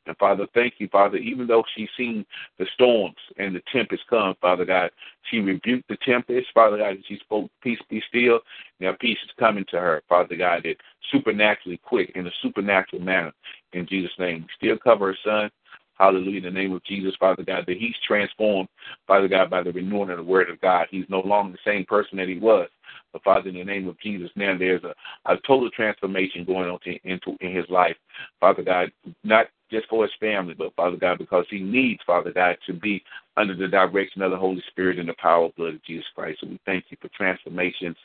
[0.07, 2.26] And Father, thank you, Father, even though she's seen
[2.59, 4.90] the storms and the tempest come, Father God,
[5.31, 8.40] she rebuked the tempest, Father God, and she spoke, Peace be still.
[8.81, 10.76] Now peace is coming to her, Father God, that
[11.12, 13.33] supernaturally quick in a supernatural manner.
[13.72, 14.42] In Jesus' name.
[14.42, 15.50] We Still cover her son.
[15.99, 16.39] Hallelujah.
[16.39, 18.69] In the name of Jesus, Father God, that he's transformed,
[19.07, 20.87] Father God, by the renewing of the word of God.
[20.91, 22.69] He's no longer the same person that he was.
[23.13, 24.95] But Father, in the name of Jesus, now there's a,
[25.31, 27.97] a total transformation going on to, into in his life.
[28.41, 28.93] Father God,
[29.25, 33.03] not just for his family, but Father God, because he needs, Father God, to be
[33.37, 36.41] under the direction of the Holy Spirit and the power of blood of Jesus Christ.
[36.41, 37.97] So we thank you for transformations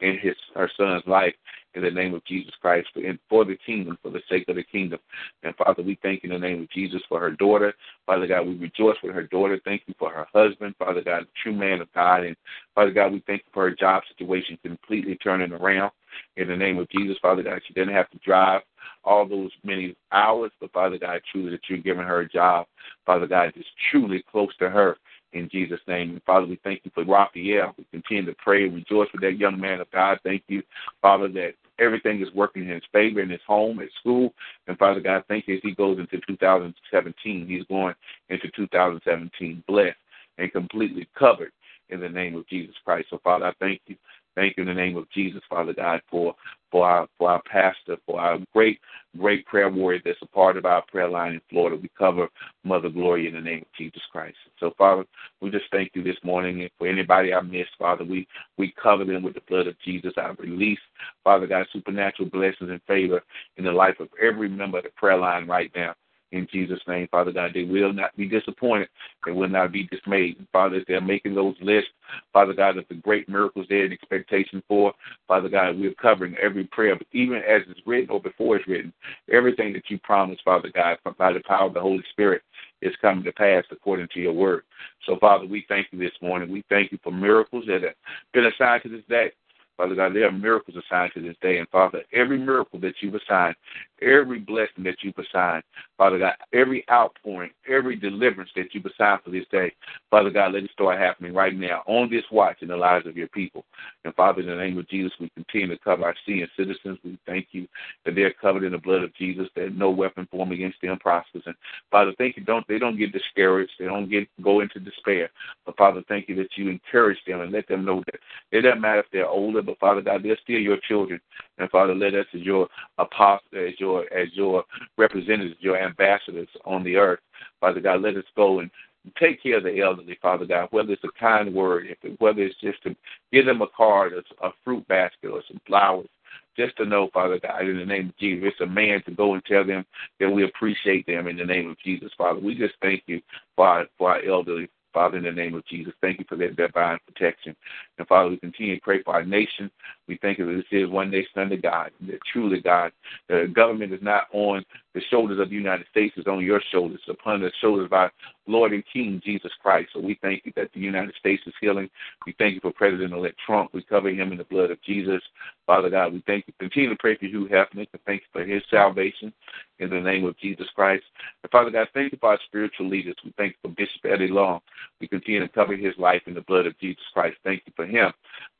[0.00, 1.34] in his our son's life
[1.74, 4.56] in the name of Jesus Christ for, and for the kingdom, for the sake of
[4.56, 4.98] the kingdom.
[5.42, 7.74] And Father, we thank you in the name of Jesus for her daughter.
[8.06, 9.60] Father God, we rejoice with her daughter.
[9.64, 12.24] Thank you for her husband, Father God, true man of God.
[12.24, 12.36] And
[12.74, 15.92] Father God, we thank you for her job situation completely turning around
[16.36, 17.60] in the name of Jesus, Father God.
[17.66, 18.62] She didn't have to drive
[19.04, 22.66] all those many hours, but Father God, truly that you're giving her a job,
[23.06, 24.96] Father God, is truly close to her
[25.32, 26.10] in Jesus' name.
[26.10, 27.74] And Father, we thank you for Raphael.
[27.78, 30.18] We continue to pray and rejoice with that young man of God.
[30.24, 30.62] Thank you,
[31.00, 34.32] Father, that everything is working in his favor in his home, at school.
[34.66, 37.46] And Father God, thank you as he goes into 2017.
[37.48, 37.94] He's going
[38.28, 39.96] into 2017 blessed
[40.38, 41.52] and completely covered
[41.88, 43.08] in the name of Jesus Christ.
[43.10, 43.96] So, Father, I thank you
[44.40, 46.34] Thank you in the name of Jesus, Father God, for
[46.72, 48.80] for our for our pastor, for our great
[49.18, 51.76] great prayer warrior that's a part of our prayer line in Florida.
[51.76, 52.26] We cover
[52.64, 54.38] Mother Gloria in the name of Jesus Christ.
[54.58, 55.04] So, Father,
[55.42, 58.26] we just thank you this morning, and for anybody I missed, Father, we
[58.56, 60.14] we cover them with the blood of Jesus.
[60.16, 60.80] I release,
[61.22, 63.22] Father God, supernatural blessings and favor
[63.58, 65.94] in the life of every member of the prayer line right now
[66.32, 67.52] in Jesus' name, Father God.
[67.54, 68.88] They will not be disappointed.
[69.24, 70.46] They will not be dismayed.
[70.52, 71.90] Father, as they're making those lists,
[72.32, 74.92] Father God, of the great miracles they're in expectation for,
[75.28, 78.92] Father God, we're covering every prayer, but even as it's written or before it's written,
[79.32, 82.42] everything that you promised, Father God, by the power of the Holy Spirit,
[82.82, 84.62] is coming to pass according to your word.
[85.06, 86.50] So, Father, we thank you this morning.
[86.50, 87.94] We thank you for miracles that have
[88.32, 89.32] been assigned to this day.
[89.80, 91.56] Father God, there are miracles assigned to this day.
[91.56, 93.56] And Father, every miracle that you've assigned,
[94.02, 95.62] every blessing that you've assigned,
[95.96, 99.72] Father God, every outpouring, every deliverance that you've assigned for this day,
[100.10, 103.16] Father God, let it start happening right now on this watch in the lives of
[103.16, 103.64] your people.
[104.04, 106.98] And Father, in the name of Jesus, we continue to cover our senior citizens.
[107.02, 107.66] We thank you
[108.04, 111.44] that they're covered in the blood of Jesus, that no weapon formed against them prospers.
[111.46, 111.54] And
[111.90, 115.30] Father, thank you, don't they don't get discouraged, they don't get go into despair.
[115.64, 118.20] But Father, thank you that you encourage them and let them know that
[118.52, 121.20] it doesn't matter if they're older, but Father God, they're still your children.
[121.58, 124.64] And Father, let us as your apostle, as your as your
[124.96, 127.20] representatives, your ambassadors on the earth.
[127.60, 128.70] Father God, let us go and
[129.18, 132.82] take care of the elderly, Father God, whether it's a kind word, whether it's just
[132.82, 132.94] to
[133.32, 136.08] give them a card, a, a fruit basket, or some flowers,
[136.56, 139.34] just to know, Father God, in the name of Jesus, it's a man to go
[139.34, 139.86] and tell them
[140.18, 142.40] that we appreciate them in the name of Jesus, Father.
[142.40, 143.22] We just thank you
[143.56, 146.56] for our, for our elderly, Father, in the name of Jesus, thank you for that
[146.56, 147.54] divine protection.
[147.98, 149.70] And Father, we continue to pray for our nation.
[150.08, 152.92] We thank you that this is one nation under God, that truly, God,
[153.28, 157.00] the government is not on the shoulders of the United States, it's on your shoulders,
[157.08, 158.12] upon the shoulders of our
[158.46, 159.90] Lord and King, Jesus Christ.
[159.94, 161.88] So we thank you that the United States is healing.
[162.26, 163.70] We thank you for President elect Trump.
[163.72, 165.22] We cover him in the blood of Jesus.
[165.66, 166.54] Father God, we thank you.
[166.58, 167.86] Continue to pray for Hugh Hefner.
[168.06, 169.32] Thank you for his salvation
[169.80, 171.04] in the name of Jesus Christ.
[171.42, 173.16] And Father God, thank you for our spiritual leaders.
[173.24, 174.60] We thank you for Bishop Eddie Long.
[175.00, 177.36] We continue to cover his life in the blood of Jesus Christ.
[177.44, 178.12] Thank you for him.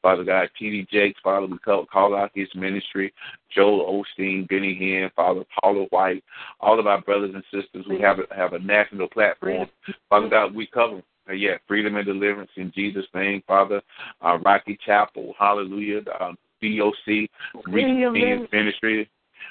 [0.02, 0.86] Father God, T.D.
[0.90, 3.12] Jakes, Father, we call, call out his ministry.
[3.54, 6.24] Joel Osteen, Benny Hinn, Father Paula White,
[6.60, 9.68] all of our brothers and sisters who have a, have a national platform.
[10.08, 13.82] Father God, we cover uh, yeah, freedom and deliverance in Jesus' name, Father.
[14.24, 16.00] Uh, Rocky Chapel, hallelujah.
[16.20, 17.28] Uh, DOC,
[17.66, 18.12] Reach
[18.52, 19.10] Ministry,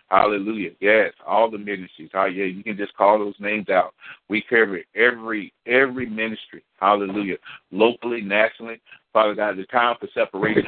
[0.09, 0.71] Hallelujah.
[0.79, 2.09] Yes, all the ministries.
[2.13, 3.93] Oh yeah, you can just call those names out.
[4.27, 6.63] We cover every every ministry.
[6.79, 7.37] Hallelujah.
[7.71, 8.81] Locally, nationally.
[9.13, 10.65] Father God, the time for separation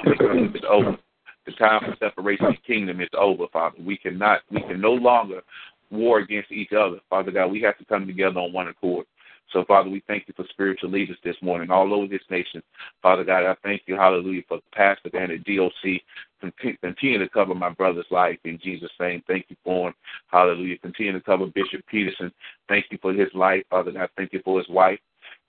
[0.55, 0.97] is over.
[1.45, 3.77] The time for separation of the kingdom is over, Father.
[3.83, 5.41] We cannot we can no longer
[5.89, 6.99] war against each other.
[7.09, 9.05] Father God, we have to come together on one accord.
[9.51, 12.63] So, Father, we thank you for spiritual leaders this morning all over this nation.
[13.01, 16.01] Father God, I thank you, hallelujah, for the Pastor and the DOC.
[16.81, 19.21] Continue to cover my brother's life in Jesus' name.
[19.27, 19.93] Thank you for him.
[20.27, 20.77] Hallelujah.
[20.79, 22.31] Continue to cover Bishop Peterson.
[22.67, 24.09] Thank you for his life, Father God.
[24.15, 24.99] Thank you for his wife.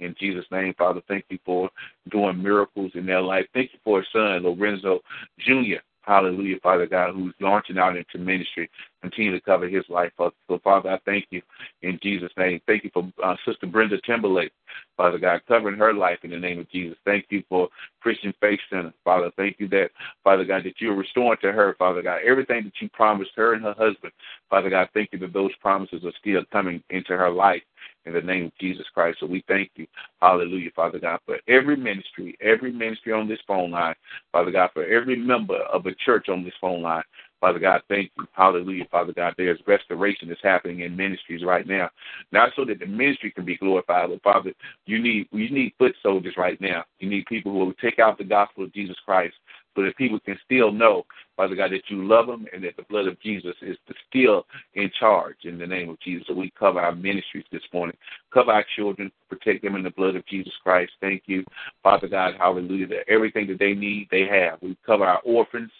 [0.01, 1.71] In Jesus' name, Father, thank you for
[2.11, 3.47] doing miracles in their life.
[3.55, 5.01] Thank you for his son, Lorenzo
[5.38, 5.79] Jr.
[6.03, 8.71] hallelujah, Father God, who's launching out into ministry.
[9.01, 10.12] Continue to cover his life.
[10.19, 11.43] So, Father, I thank you
[11.83, 12.61] in Jesus' name.
[12.67, 14.53] Thank you for uh, Sister Brenda Timberlake,
[14.97, 16.97] Father God, covering her life in the name of Jesus.
[17.05, 17.69] Thank you for
[18.01, 19.31] Christian Faith Center, Father.
[19.37, 19.91] Thank you that,
[20.23, 23.62] Father God, that you're restoring to her, Father God, everything that you promised her and
[23.62, 24.12] her husband.
[24.51, 27.62] Father God, thank you that those promises are still coming into her life
[28.07, 29.18] in the name of Jesus Christ.
[29.21, 29.87] So we thank you,
[30.21, 33.95] hallelujah, Father God, for every ministry, every ministry on this phone line,
[34.33, 37.05] Father God, for every member of a church on this phone line.
[37.42, 38.25] Father God, thank you.
[38.31, 39.35] Hallelujah, Father God.
[39.37, 41.90] There's restoration that's happening in ministries right now.
[42.31, 44.53] Not so that the ministry can be glorified, but Father,
[44.87, 46.85] you need you need foot soldiers right now.
[47.01, 49.35] You need people who will take out the gospel of Jesus Christ
[49.75, 51.05] so if people can still know,
[51.37, 53.77] Father God, that you love them and that the blood of Jesus is
[54.09, 56.27] still in charge in the name of Jesus.
[56.29, 57.97] So we cover our ministries this morning.
[58.33, 60.93] Cover our children, protect them in the blood of Jesus Christ.
[61.01, 61.45] Thank you,
[61.83, 64.61] Father God, hallelujah, that everything that they need, they have.
[64.61, 65.71] We cover our orphans.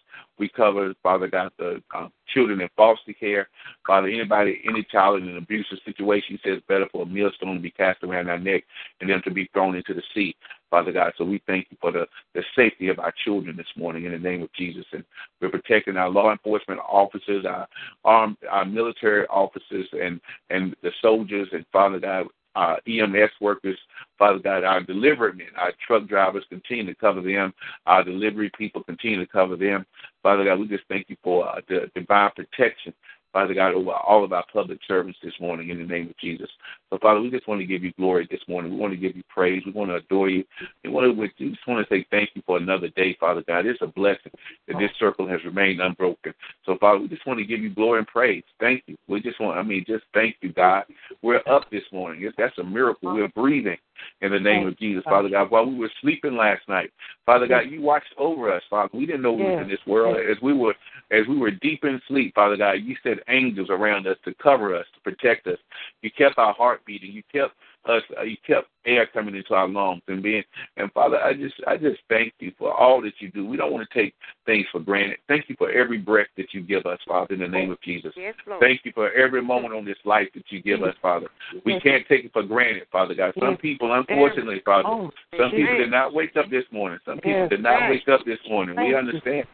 [0.43, 3.49] We cover, Father God, the uh, children in foster care.
[3.87, 7.71] Father, anybody, any child in an abusive situation says better for a millstone to be
[7.71, 8.65] cast around our neck
[9.01, 10.35] and them to be thrown into the sea.
[10.69, 11.13] Father God.
[11.17, 14.19] So we thank you for the, the safety of our children this morning in the
[14.19, 14.87] name of Jesus.
[14.93, 15.05] And
[15.41, 17.69] we're protecting our law enforcement officers, our
[18.05, 23.79] armed, our military officers, and, and the soldiers, and Father God, our EMS workers,
[24.19, 27.53] Father God, our delivery men, our truck drivers, continue to cover them.
[27.87, 29.87] Our delivery people continue to cover them.
[30.23, 32.93] Father God, we just thank you for uh, the divine protection
[33.33, 36.51] Father God, over all of our public servants this morning in the name of Jesus.
[36.93, 38.71] So, Father, we just want to give you glory this morning.
[38.71, 39.63] We want to give you praise.
[39.65, 40.45] We want to adore you.
[40.85, 43.65] We, want to, we just want to say thank you for another day, Father God.
[43.65, 44.31] It's a blessing
[44.69, 46.35] that this circle has remained unbroken.
[46.67, 48.43] So, Father, we just want to give you glory and praise.
[48.61, 48.99] Thank you.
[49.09, 50.85] We just want, I mean, just thank you, God.
[51.23, 52.31] We're up this morning.
[52.37, 53.15] That's a miracle.
[53.15, 53.79] We're breathing
[54.21, 55.51] in the name of Jesus, Father God.
[55.51, 56.91] While we were sleeping last night,
[57.25, 58.91] Father God, you watched over us, Father.
[58.93, 60.75] We didn't know we were in this world as we were
[61.11, 62.73] as we were deep in sleep, Father God.
[62.83, 65.59] You said angels around us to cover us, to protect us.
[66.01, 67.13] You kept our heart beating.
[67.13, 68.03] You kept us.
[68.19, 70.43] Uh, you kept air coming into our lungs and being.
[70.77, 73.47] And Father, I just, I just thank you for all that you do.
[73.47, 74.15] We don't want to take
[74.47, 75.19] things for granted.
[75.29, 78.13] Thank you for every breath that you give us, Father, in the name of Jesus.
[78.17, 81.29] Yes, thank you for every moment on this life that you give us, Father.
[81.65, 83.35] We can't take it for granted, Father God.
[83.39, 86.99] Some people, unfortunately, Father, oh, some people did not wake up this morning.
[87.05, 88.77] Some people did not wake up this morning.
[88.77, 89.47] We understand.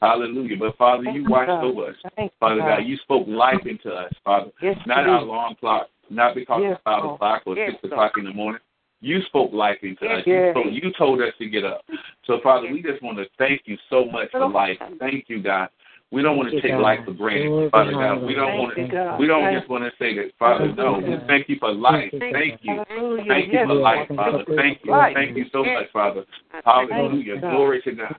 [0.00, 0.56] Hallelujah.
[0.58, 1.96] But Father, you watched over us.
[2.40, 4.50] Father God, you spoke life into us, Father.
[4.62, 8.12] Yes, Not our alarm clock, not because yes, of five o'clock or yes, six o'clock
[8.16, 8.60] in the morning.
[9.00, 10.22] You spoke life into us.
[10.24, 11.82] You, spoke, you told us to get up.
[12.26, 14.78] So, Father, we just want to thank you so much for life.
[14.98, 15.68] Thank you, God.
[16.12, 18.22] We don't want to take life for granted, Father God.
[18.22, 18.82] We don't want to.
[19.18, 20.72] We don't just want to say that, Father.
[20.76, 22.12] No, thank you for life.
[22.32, 22.84] Thank you.
[23.26, 24.44] Thank you for life, Father.
[24.56, 24.92] Thank you.
[25.14, 26.24] Thank you so much, Father.
[26.64, 27.40] Hallelujah.
[27.40, 28.14] Glory to God.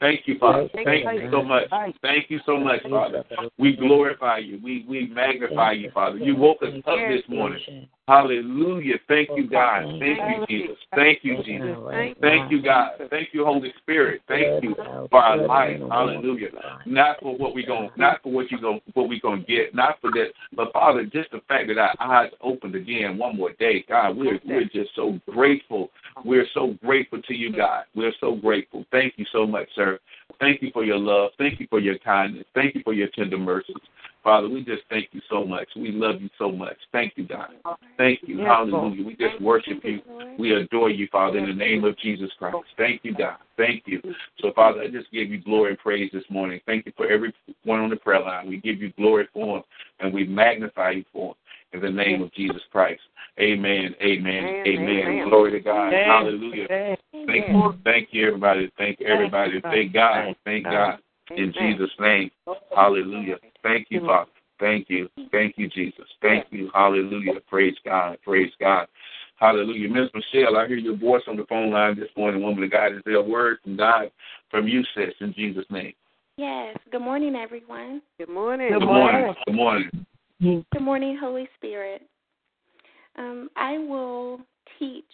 [0.00, 0.68] Thank you, Father.
[0.72, 1.64] Thank you so much.
[2.00, 3.24] Thank you so much, Father.
[3.58, 4.58] We glorify you.
[4.62, 6.18] We we magnify you, Father.
[6.18, 7.60] You woke us up this morning.
[8.08, 8.94] Hallelujah.
[9.06, 9.82] Thank you, God.
[10.00, 10.76] Thank you, Jesus.
[10.94, 11.76] Thank you, Jesus.
[12.22, 12.92] Thank you, God.
[13.10, 14.22] Thank you, Holy Spirit.
[14.26, 14.74] Thank you
[15.10, 15.78] for our life.
[15.90, 16.48] Hallelujah.
[16.86, 20.00] Not for what we going not for what you going what we gonna get, not
[20.00, 23.84] for that, but Father, just the fact that our eyes opened again one more day.
[23.86, 25.90] God, we're we're just so grateful.
[26.24, 27.84] We're so grateful to you, God.
[27.94, 28.86] We're so grateful.
[28.90, 29.98] Thank you so much, sir.
[30.40, 31.32] Thank you for your love.
[31.36, 32.46] Thank you for your kindness.
[32.54, 33.76] Thank you for your tender mercies.
[34.22, 35.68] Father, we just thank you so much.
[35.76, 36.76] We love you so much.
[36.92, 37.50] Thank you, God.
[37.96, 38.38] Thank you.
[38.38, 39.04] Hallelujah.
[39.04, 40.00] We just worship you.
[40.38, 42.56] We adore you, Father, in the name of Jesus Christ.
[42.76, 43.36] Thank you, God.
[43.56, 44.00] Thank you.
[44.40, 46.60] So, Father, I just give you glory and praise this morning.
[46.66, 47.34] Thank you for everyone
[47.66, 48.48] on the prayer line.
[48.48, 49.64] We give you glory for them,
[50.00, 51.36] and we magnify you for them.
[51.72, 53.02] In the name of Jesus Christ.
[53.38, 53.94] Amen.
[54.02, 54.54] Amen.
[54.66, 54.88] Amen.
[54.88, 55.28] amen.
[55.28, 55.88] Glory to God.
[55.88, 56.06] Amen.
[56.06, 56.66] Hallelujah.
[56.70, 56.96] Amen.
[57.26, 57.74] Thank you.
[57.84, 58.72] Thank you, everybody.
[58.78, 59.60] Thank everybody.
[59.62, 60.34] Thank God.
[60.44, 60.98] Thank God.
[61.36, 62.30] In Jesus' name.
[62.74, 63.36] Hallelujah.
[63.62, 64.30] Thank you, Father.
[64.58, 65.08] Thank you.
[65.30, 66.04] Thank you, Jesus.
[66.20, 66.70] Thank you.
[66.74, 67.40] Hallelujah.
[67.48, 68.18] Praise God.
[68.24, 68.86] Praise God.
[69.36, 69.88] Hallelujah.
[69.88, 72.42] Miss Michelle, I hear your voice on the phone line this morning.
[72.42, 74.10] Woman of God, is there a word from God
[74.50, 75.92] from you, sis, in Jesus' name?
[76.36, 76.76] Yes.
[76.90, 78.02] Good morning, everyone.
[78.18, 78.70] Good morning.
[78.70, 79.34] Good morning.
[79.46, 80.06] Good morning.
[80.40, 82.02] Good morning, Holy Spirit.
[83.16, 84.40] Um, I will
[84.78, 85.04] teach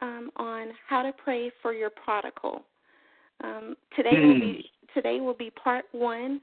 [0.00, 2.62] um, on how to pray for your prodigal.
[3.42, 4.26] Um, today mm.
[4.26, 4.98] will be hmm.
[4.98, 6.40] today will be part one.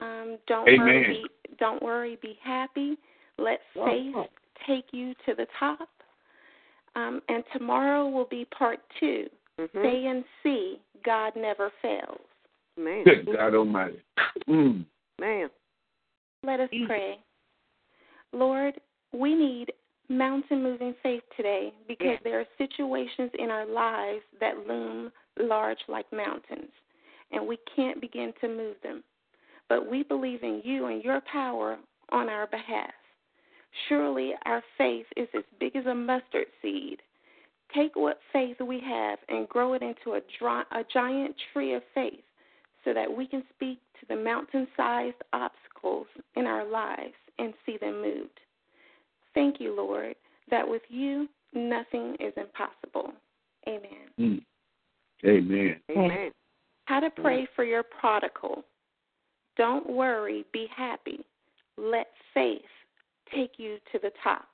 [0.00, 0.78] Um, don't Amen.
[0.86, 2.96] worry, be, don't worry, be happy.
[3.38, 4.14] Let faith
[4.66, 5.88] take you to the top.
[6.96, 9.26] Um, and tomorrow will be part 2
[9.60, 9.78] mm-hmm.
[9.78, 12.20] Stay and see God never fails.
[12.76, 13.04] Man.
[13.04, 14.02] Good God Almighty.
[14.48, 14.84] Mm.
[15.20, 15.48] Man.
[16.44, 17.18] Let us pray.
[18.32, 18.74] Lord,
[19.12, 19.72] we need
[20.08, 26.06] mountain moving faith today because there are situations in our lives that loom large like
[26.12, 26.70] mountains,
[27.32, 29.02] and we can't begin to move them.
[29.68, 31.78] But we believe in you and your power
[32.10, 32.90] on our behalf.
[33.88, 37.00] Surely our faith is as big as a mustard seed.
[37.74, 41.82] Take what faith we have and grow it into a, dry, a giant tree of
[41.94, 42.24] faith
[42.84, 46.06] so that we can speak to the mountain sized obstacles
[46.36, 48.40] in our lives and see them moved.
[49.34, 50.14] Thank you, Lord,
[50.50, 53.12] that with you nothing is impossible.
[53.66, 54.08] Amen.
[54.18, 54.42] Mm.
[55.24, 55.80] Amen.
[55.90, 56.30] Amen.
[56.86, 58.64] How to pray for your prodigal.
[59.58, 61.26] Don't worry, be happy.
[61.76, 62.62] Let faith
[63.34, 64.48] take you to the top.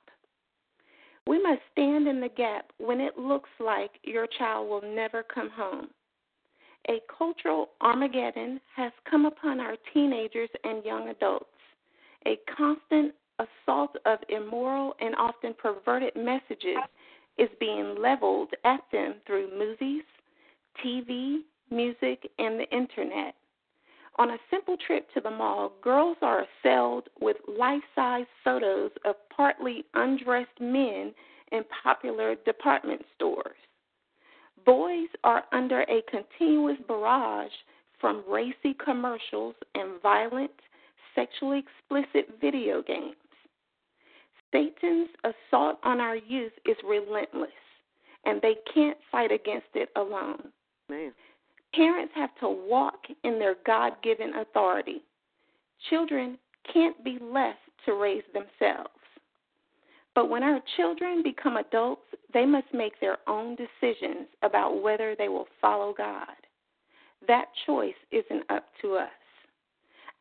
[1.27, 5.49] We must stand in the gap when it looks like your child will never come
[5.49, 5.87] home.
[6.87, 11.45] A cultural Armageddon has come upon our teenagers and young adults.
[12.27, 16.77] A constant assault of immoral and often perverted messages
[17.37, 20.03] is being leveled at them through movies,
[20.83, 21.39] TV,
[21.71, 23.35] music, and the internet.
[24.17, 29.15] On a simple trip to the mall, girls are assailed with life size photos of
[29.35, 31.13] partly undressed men
[31.51, 33.57] in popular department stores.
[34.65, 37.51] Boys are under a continuous barrage
[37.99, 40.51] from racy commercials and violent,
[41.13, 43.15] sexually explicit video games.
[44.51, 47.49] Satan's assault on our youth is relentless,
[48.23, 50.51] and they can't fight against it alone.
[50.87, 51.11] Man.
[51.75, 55.01] Parents have to walk in their God given authority.
[55.89, 56.37] Children
[56.71, 58.89] can't be left to raise themselves.
[60.13, 65.27] But when our children become adults, they must make their own decisions about whether they
[65.27, 66.27] will follow God.
[67.27, 69.09] That choice isn't up to us.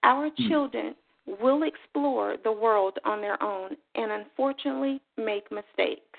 [0.02, 0.48] Our Hmm.
[0.48, 0.96] children
[1.26, 6.18] will explore the world on their own and unfortunately make mistakes.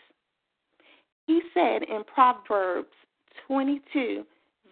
[1.27, 2.93] He said in Proverbs
[3.47, 4.25] 22,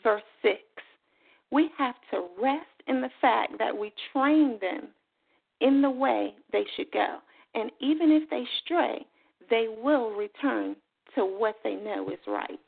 [0.04, 0.58] verse 6,
[1.52, 4.90] we have to rest in the fact that we train them
[5.62, 7.18] in the way they should go.
[7.56, 9.06] And even if they stray,
[9.50, 10.76] they will return
[11.16, 12.60] to what they know is right.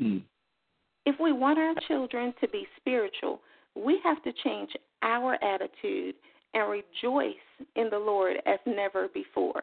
[0.00, 0.22] Mm.
[1.06, 3.40] If we want our children to be spiritual,
[3.74, 4.70] we have to change
[5.02, 6.14] our attitude
[6.54, 7.34] and rejoice
[7.76, 9.62] in the Lord as never before.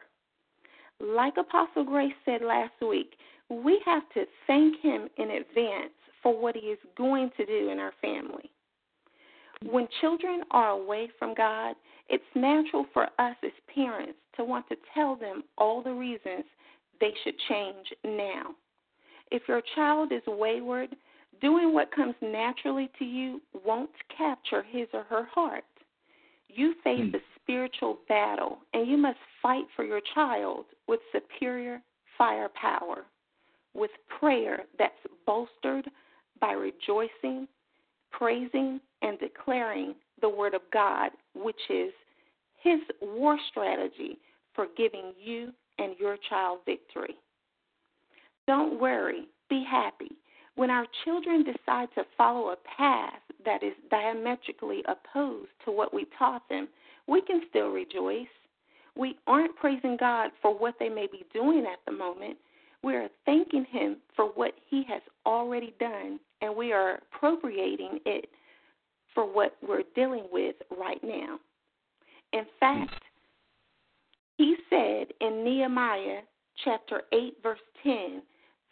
[1.00, 3.12] Like Apostle Grace said last week,
[3.48, 7.78] we have to thank Him in advance for what He is going to do in
[7.78, 8.50] our family.
[9.62, 11.76] When children are away from God,
[12.08, 16.44] it's natural for us as parents to want to tell them all the reasons
[17.00, 18.54] they should change now.
[19.30, 20.96] If your child is wayward,
[21.40, 25.64] doing what comes naturally to you won't capture his or her heart.
[26.48, 27.16] You face Hmm.
[27.16, 31.82] a spiritual battle, and you must fight for your child with superior
[32.18, 33.06] firepower,
[33.74, 35.90] with prayer that's bolstered
[36.40, 37.46] by rejoicing,
[38.10, 41.92] praising, and declaring the Word of God, which is
[42.62, 44.18] His war strategy
[44.54, 47.16] for giving you and your child victory.
[48.46, 50.10] Don't worry, be happy.
[50.56, 56.06] When our children decide to follow a path that is diametrically opposed to what we
[56.18, 56.68] taught them,
[57.06, 58.26] we can still rejoice.
[58.96, 62.36] We aren't praising God for what they may be doing at the moment.
[62.82, 68.28] We are thanking Him for what He has already done, and we are appropriating it
[69.14, 71.38] for what we're dealing with right now.
[72.32, 72.94] In fact,
[74.36, 76.20] He said in Nehemiah
[76.64, 78.22] chapter 8, verse 10,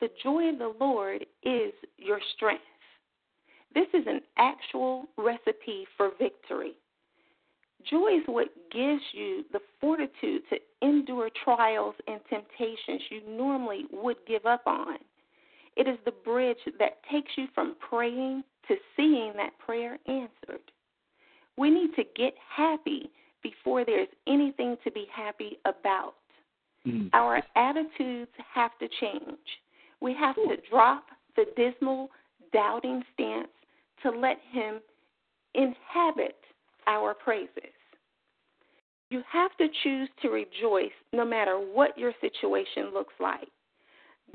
[0.01, 2.63] the joy of the Lord is your strength.
[3.75, 6.73] This is an actual recipe for victory.
[7.89, 14.17] Joy is what gives you the fortitude to endure trials and temptations you normally would
[14.27, 14.97] give up on.
[15.79, 20.61] It is the bridge that takes you from praying to seeing that prayer answered.
[21.57, 23.11] We need to get happy
[23.45, 26.15] before there's anything to be happy about.
[26.85, 27.11] Mm.
[27.13, 29.39] Our attitudes have to change.
[30.01, 31.05] We have to drop
[31.37, 32.11] the dismal,
[32.53, 33.49] doubting stance
[34.03, 34.81] to let Him
[35.55, 36.37] inhabit
[36.89, 37.49] our praises.
[39.11, 43.49] You have to choose to rejoice no matter what your situation looks like.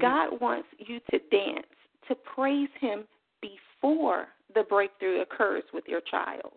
[0.01, 0.31] Mm-hmm.
[0.31, 1.67] God wants you to dance,
[2.07, 3.03] to praise Him
[3.41, 6.53] before the breakthrough occurs with your child.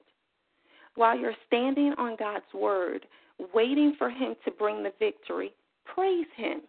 [0.94, 3.06] While you're standing on God's Word,
[3.54, 5.52] waiting for Him to bring the victory,
[5.84, 6.60] praise Him.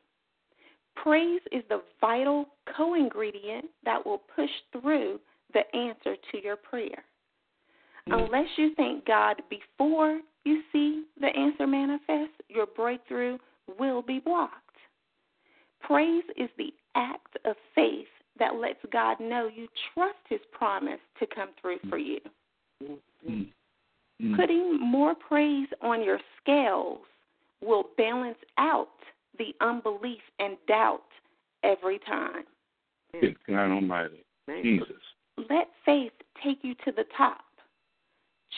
[0.96, 5.20] Praise is the vital co ingredient that will push through
[5.54, 7.04] the answer to your prayer.
[8.10, 8.14] Mm-hmm.
[8.14, 13.38] Unless you thank God before you see the answer manifest, your breakthrough
[13.80, 14.67] will be blocked.
[15.88, 18.08] Praise is the act of faith
[18.40, 22.20] that lets God know you trust His promise to come through for you.
[23.28, 23.48] Mm.
[24.36, 27.00] Putting more praise on your scales
[27.64, 28.90] will balance out
[29.38, 31.04] the unbelief and doubt
[31.64, 32.44] every time.
[33.22, 34.26] Good God Almighty.
[34.50, 34.88] Jesus.
[35.50, 36.12] Let faith
[36.44, 37.46] take you to the top.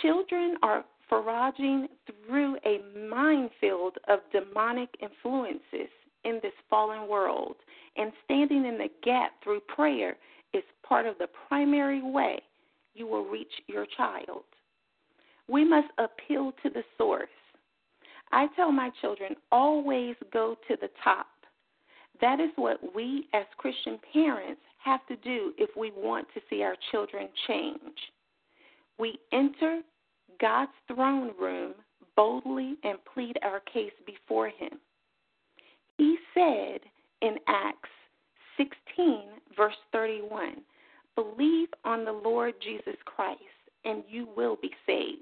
[0.01, 1.89] Children are foraging
[2.25, 5.89] through a minefield of demonic influences
[6.24, 7.55] in this fallen world,
[7.95, 10.17] and standing in the gap through prayer
[10.53, 12.39] is part of the primary way
[12.93, 14.43] you will reach your child.
[15.47, 17.30] We must appeal to the source.
[18.32, 21.28] I tell my children always go to the top.
[22.22, 26.61] That is what we as Christian parents have to do if we want to see
[26.61, 27.97] our children change.
[28.97, 29.82] We enter
[30.39, 31.74] God's throne room
[32.15, 34.80] boldly and plead our case before Him.
[36.00, 36.80] He said
[37.22, 37.89] in Acts
[38.58, 39.24] 16,
[39.56, 40.62] verse 31,
[41.16, 43.41] Believe on the Lord Jesus Christ,
[43.84, 45.20] and you will be saved,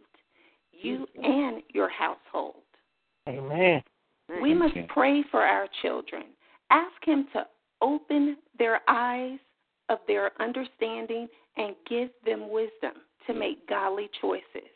[0.72, 2.62] you and your household.
[3.28, 3.82] Amen.
[4.42, 6.26] We must pray for our children.
[6.70, 7.48] Ask Him to
[7.82, 9.40] open their eyes
[9.90, 14.70] of their understanding and give them wisdom to make godly choices.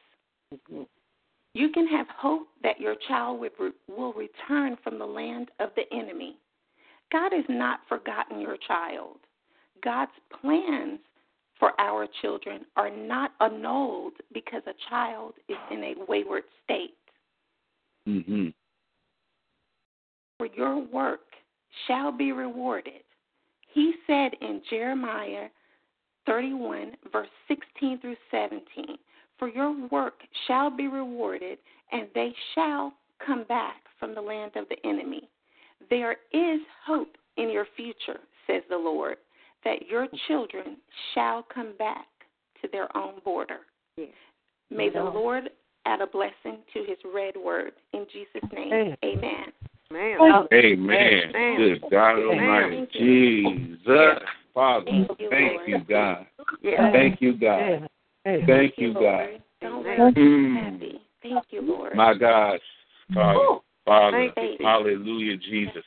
[0.54, 0.84] Mm-hmm.
[1.54, 3.42] You can have hope that your child
[3.88, 5.51] will return from the land of the
[5.94, 6.38] enemy.
[7.12, 9.18] God has not forgotten your child.
[9.84, 10.12] God's
[10.42, 11.00] plans
[11.60, 16.96] for our children are not annulled because a child is in a wayward state.
[18.08, 18.48] Mm-hmm.
[20.38, 21.22] For your work
[21.88, 23.04] shall be rewarded.
[23.74, 25.50] He said in Jeremiah
[26.26, 28.98] 31, verse 16 through 17,
[29.38, 30.16] For your work
[30.48, 31.60] shall be rewarded,
[31.92, 32.94] and they shall
[33.26, 35.30] come back from the land of the enemy.
[35.92, 39.18] There is hope in your future, says the Lord,
[39.66, 40.78] that your children
[41.14, 42.08] shall come back
[42.62, 43.60] to their own border.
[43.98, 44.10] Yes.
[44.72, 45.50] May the Lord
[45.86, 47.74] add a blessing to his red word.
[47.94, 49.52] In Jesus' name, amen.
[49.92, 50.48] Amen.
[50.54, 51.58] Amen.
[51.58, 52.88] Good God Almighty.
[52.94, 54.20] Jesus.
[54.54, 56.26] Father, Thank you, thank you, God.
[56.62, 56.92] Yeah.
[56.94, 57.90] Thank you, God.
[58.26, 58.48] Amen.
[58.48, 59.42] Thank you, God.
[59.62, 60.56] Don't let us Mm.
[60.56, 61.02] happy.
[61.22, 61.96] Thank you, Lord.
[61.96, 62.62] My God.
[63.14, 65.81] Father, Father, hallelujah, Jesus.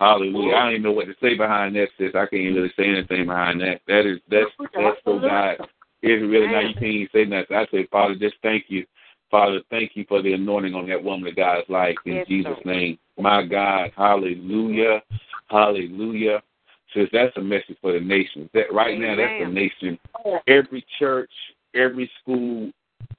[0.00, 0.54] Hallelujah.
[0.54, 2.14] I don't even know what to say behind that, sis.
[2.14, 3.82] I can't really say anything behind that.
[3.86, 5.58] That is that's that's so God.
[6.02, 7.54] It's really now you can't even say nothing.
[7.54, 8.86] I say, Father, just thank you.
[9.30, 12.56] Father, thank you for the anointing on that woman of God's life in Yes, Jesus'
[12.64, 12.98] name.
[13.18, 15.02] My God, hallelujah.
[15.48, 16.42] Hallelujah.
[16.94, 18.48] Says that's a message for the nation.
[18.54, 19.98] That right now that's the nation.
[20.48, 21.30] Every church,
[21.74, 22.72] every school,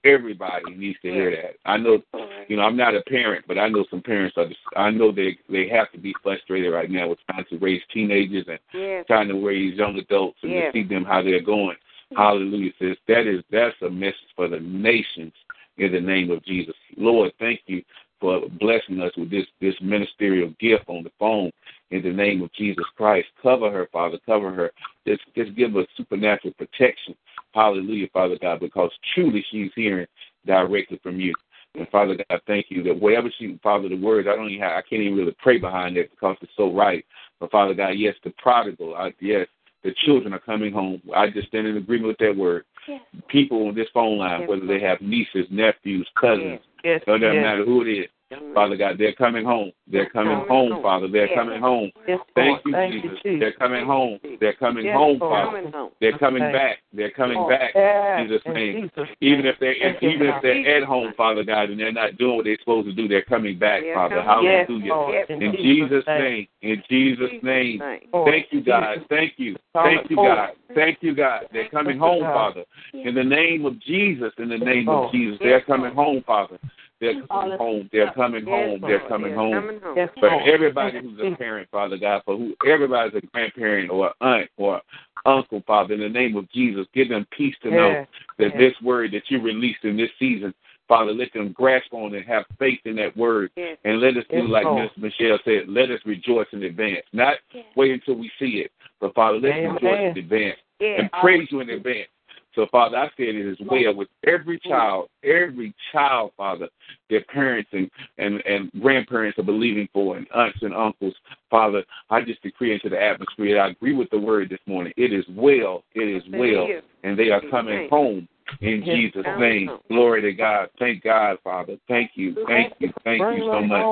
[0.04, 1.56] everybody needs to hear that.
[1.66, 2.02] I know
[2.47, 4.47] you know, I'm not a parent, but I know some parents are.
[4.76, 8.45] I know they they have to be frustrated right now with trying to raise teenagers
[8.47, 9.06] and Yes.
[9.08, 10.74] trying to raise young adults and Yes.
[10.74, 11.78] to see them how they're going.
[12.16, 12.97] Hallelujah, sis.
[13.08, 15.34] That is that's a message for the nations
[15.78, 16.76] in the name of Jesus.
[16.97, 17.84] Lord, thank you
[18.20, 21.52] for blessing us with this this ministerial gift on the phone
[21.91, 23.28] in the name of Jesus Christ.
[23.41, 24.18] Cover her, Father.
[24.26, 24.72] Cover her.
[25.08, 27.16] Just just give her supernatural protection.
[27.54, 30.08] Hallelujah, Father God, because truly she's hearing
[30.45, 31.34] directly from you.
[31.76, 34.72] And Father God, thank you that wherever she, Father, the words, I don't even have,
[34.74, 37.06] I can't even really pray behind that because it's so right.
[37.39, 39.47] But Father God, yes, the prodigal, I, yes,
[39.84, 41.02] the children are coming home.
[41.16, 42.66] I just stand in agreement with that word.
[42.88, 43.02] Yes.
[43.30, 47.02] People on this phone line, Yes, whether they have nieces, nephews, cousins, Yes.
[47.02, 47.43] it doesn't yes.
[47.43, 48.10] matter who it is.
[48.53, 49.71] Father God, they're coming home.
[49.88, 50.84] They're coming home, home.
[50.84, 51.07] Father.
[51.07, 51.36] They're Yes.
[51.36, 51.91] coming home.
[52.07, 53.11] Yes, Thank you, Thank Jesus.
[53.11, 53.39] you, Jesus.
[53.39, 54.19] They're coming home.
[54.39, 55.45] They're coming Yes, home, Father.
[55.45, 55.91] Coming home.
[55.99, 56.51] They're coming Okay.
[56.51, 56.82] back.
[56.93, 57.73] They're coming Oh, back.
[58.19, 58.73] Jesus' name.
[58.73, 61.91] Jesus' Even if they're Thank you, even if they're at home, Father God, and they're
[61.91, 64.21] not doing what they're supposed to do, they're coming back, Father.
[64.21, 65.25] Hallelujah.
[65.29, 66.47] In Jesus' name.
[66.61, 67.79] In Jesus' name.
[68.25, 69.05] Thank you, God.
[69.09, 69.55] Thank you.
[69.73, 70.15] Thank you.
[70.15, 70.51] God.
[70.73, 71.47] Thank you, God.
[71.51, 72.65] They're coming home, Father.
[72.93, 76.59] In the name of Jesus, in the name of Jesus, they're coming home, Father.
[77.02, 77.89] They're coming home.
[77.91, 78.80] They're coming home.
[78.82, 79.54] They're coming home.
[79.54, 80.10] Coming home.
[80.20, 84.82] For everybody who's a parent, Father God, for who everybody's a grandparent or aunt or
[85.26, 88.06] uncle, Father, in the name of Jesus, give them peace to know
[88.38, 90.54] that this word that you released in this season,
[90.88, 93.49] Father, let them grasp on and have faith in that word.
[93.56, 93.78] Yes.
[93.84, 97.06] And let us do Yes, like Miss Michelle said, let us rejoice in advance.
[97.14, 97.66] Not Yes.
[97.76, 98.72] wait until we see it.
[98.99, 102.10] But Father, let's rejoice in advance and praise you in advance.
[102.56, 106.68] So, Father, I said it as well with every child, every child, Father,
[107.10, 111.14] their parents and, and, and grandparents are believing for, and aunts and uncles.
[111.49, 113.62] Father, I just decree into the atmosphere.
[113.62, 114.93] I agree with the word this morning.
[114.97, 115.84] It is well.
[115.93, 116.68] It is well.
[117.04, 118.28] And they are coming home
[118.60, 119.70] in Jesus' name.
[119.88, 120.70] Glory to God.
[120.78, 121.78] Thank God, Father.
[121.88, 122.36] Thank you.
[122.47, 122.91] Thank you.
[123.04, 123.86] Thank you so much.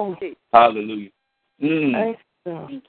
[0.51, 1.09] Hallelujah.
[1.63, 2.15] Mm,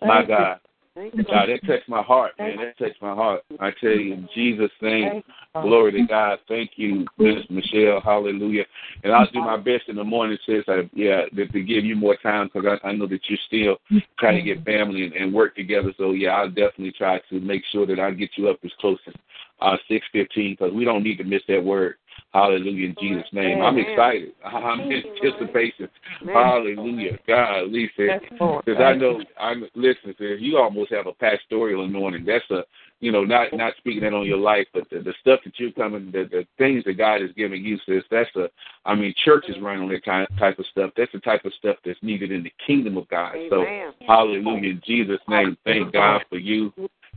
[0.03, 0.61] my God.
[0.97, 2.57] God, that touched my heart, man.
[2.57, 3.43] That touched my heart.
[3.61, 5.23] I tell you, in Jesus' name,
[5.55, 6.39] glory to God.
[6.49, 8.01] Thank you, Miss Michelle.
[8.01, 8.65] Hallelujah.
[9.05, 10.65] And I'll do my best in the morning, sis.
[10.69, 14.03] I, yeah, to, to give you more time because I, I know that you're still
[14.19, 15.93] trying to get family and, and work together.
[15.97, 18.99] So yeah, I'll definitely try to make sure that I get you up as close
[19.07, 19.15] as
[19.61, 21.97] uh, six fifteen because we don't need to miss that word.
[22.33, 23.61] Hallelujah in Jesus' name.
[23.61, 24.33] I'm excited.
[24.45, 25.89] I'm in anticipation.
[26.25, 27.19] Hallelujah.
[27.27, 28.21] God, Lisa.
[28.65, 30.15] Because I know, I'm listen.
[30.19, 32.25] You almost have a pastoral anointing.
[32.25, 32.63] That's a,
[33.01, 35.73] you know, not not speaking that on your life, but the, the stuff that you're
[35.73, 38.05] coming, the, the things that God is giving you, sis.
[38.13, 38.49] That's a,
[38.85, 40.93] I mean, churches run on that kind type of stuff.
[40.97, 43.35] That's the type of stuff that's needed in the kingdom of God.
[43.49, 43.65] So,
[44.07, 45.57] Hallelujah in Jesus' name.
[45.65, 46.73] Thank God for you.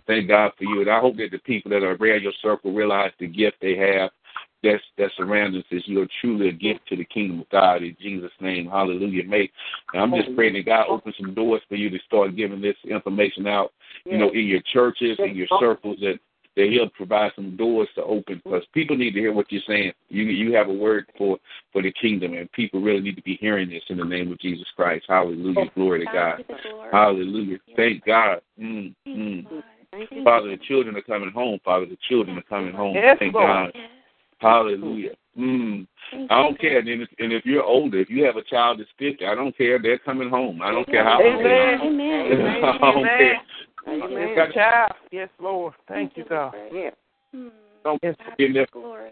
[0.07, 0.81] Thank God for you.
[0.81, 3.75] And I hope that the people that are around your circle realize the gift they
[3.75, 4.09] have
[4.63, 7.95] that's that surrounds us is you're truly a gift to the kingdom of God in
[8.01, 8.69] Jesus' name.
[8.69, 9.25] Hallelujah.
[9.25, 9.49] May
[9.93, 12.77] and I'm just praying that God open some doors for you to start giving this
[12.85, 13.73] information out,
[14.05, 16.19] you know, in your churches, in your circles that
[16.55, 19.91] that he'll provide some doors to open because people need to hear what you're saying.
[20.09, 21.37] You you have a word for
[21.71, 24.39] for the kingdom and people really need to be hearing this in the name of
[24.39, 25.05] Jesus Christ.
[25.07, 25.71] Hallelujah.
[25.75, 26.43] Glory to God.
[26.47, 26.89] glory.
[26.91, 27.57] Hallelujah.
[27.75, 28.41] Thank God.
[28.59, 29.37] Mm, mm.
[29.37, 29.63] you, God.
[29.91, 30.23] Thank you.
[30.23, 31.59] Father, the children are coming home.
[31.63, 32.95] Father, the children are coming home.
[32.95, 33.71] Yes, Thank Lord.
[33.73, 33.73] God.
[34.43, 34.51] Yes.
[34.51, 35.11] Hallelujah.
[35.37, 35.87] Mm.
[36.29, 36.79] I don't care.
[36.79, 39.55] And if, and if you're older, if you have a child that's 50, I don't
[39.57, 39.81] care.
[39.81, 40.61] They're coming home.
[40.61, 41.75] I don't care how old they are.
[41.81, 42.31] Amen.
[42.31, 42.63] Amen.
[42.81, 43.41] I don't care.
[43.87, 44.35] Amen.
[44.35, 44.91] Got- Child.
[45.11, 45.73] Yes, Lord.
[45.87, 46.53] Thank you, God.
[46.53, 46.71] Lord.
[46.73, 46.89] Yeah.
[47.33, 47.47] Hmm.
[47.83, 48.15] Don't Yes.
[48.19, 48.65] God be be there.
[48.65, 49.11] the glory.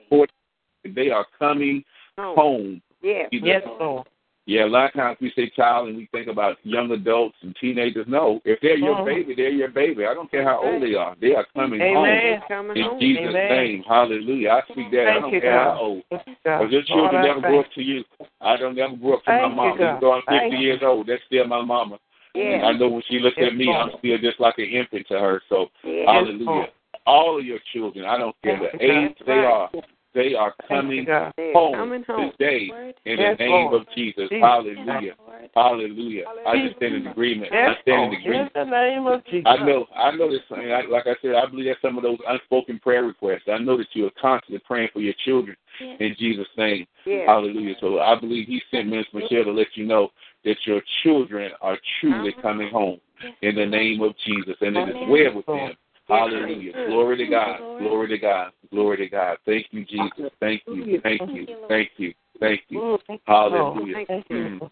[0.85, 1.83] They are coming
[2.17, 2.35] Oh.
[2.35, 2.81] home.
[3.01, 3.23] Yeah.
[3.31, 4.07] Either- Yes, Lord.
[4.47, 7.55] Yeah, a lot of times we say child and we think about young adults and
[7.61, 8.07] teenagers.
[8.07, 9.05] No, if they're your Mhm.
[9.05, 10.05] baby, they're your baby.
[10.05, 11.15] I don't care how old they are.
[11.21, 12.05] They are coming home.
[12.05, 12.41] Amen.
[12.47, 12.99] Coming In home.
[12.99, 13.49] Jesus' Amen.
[13.49, 14.49] name, hallelujah.
[14.49, 15.01] I speak that.
[15.01, 15.73] I Thank don't you, care God.
[15.75, 16.03] how old.
[16.09, 18.03] Because your children never grew up to you.
[18.41, 19.75] I don't never grew up to Thank my mom.
[19.79, 21.99] Even though I'm 50 Thank years old, that's still my mama.
[22.33, 25.19] And I know when she looks at me, I'm still just like an infant to
[25.19, 25.41] her.
[25.49, 26.69] So, hallelujah.
[27.05, 29.69] All of your children, I don't care you, age they are,
[30.13, 32.31] they are coming home Coming home.
[32.37, 32.95] today Lord.
[33.05, 33.81] in Yes, the name Lord.
[33.81, 34.29] of Jesus.
[34.29, 34.37] Jesus.
[34.41, 35.01] Hallelujah.
[35.01, 35.49] Yes, Lord.
[35.55, 36.23] Hallelujah.
[36.45, 37.51] I just stand in agreement.
[37.53, 38.13] I stand Lord.
[38.13, 38.53] in In agreement.
[38.53, 39.43] the name of Jesus.
[39.45, 40.41] I know, I know this.
[40.51, 43.47] I, like I said, I believe that's some of those unspoken prayer requests.
[43.51, 45.97] I know that you are constantly praying for your children Yes.
[45.99, 46.85] in Jesus' name.
[47.05, 47.25] Yeah.
[47.25, 47.75] Hallelujah.
[47.79, 50.09] So I believe He sent Minister Michelle to let you know
[50.43, 52.41] that your children are truly uh-huh.
[52.41, 53.33] coming home Yes.
[53.43, 55.73] in the name of Jesus, and it is well with them.
[56.11, 56.73] Hallelujah.
[56.87, 57.59] Glory to God.
[57.79, 58.51] Glory to God.
[58.69, 59.37] Glory to God.
[59.45, 60.31] Thank you, Jesus.
[60.39, 60.99] Thank you.
[61.01, 61.47] Thank you.
[61.67, 62.13] Thank you.
[62.39, 62.99] Thank you.
[63.25, 64.05] Hallelujah.
[64.31, 64.69] Mm.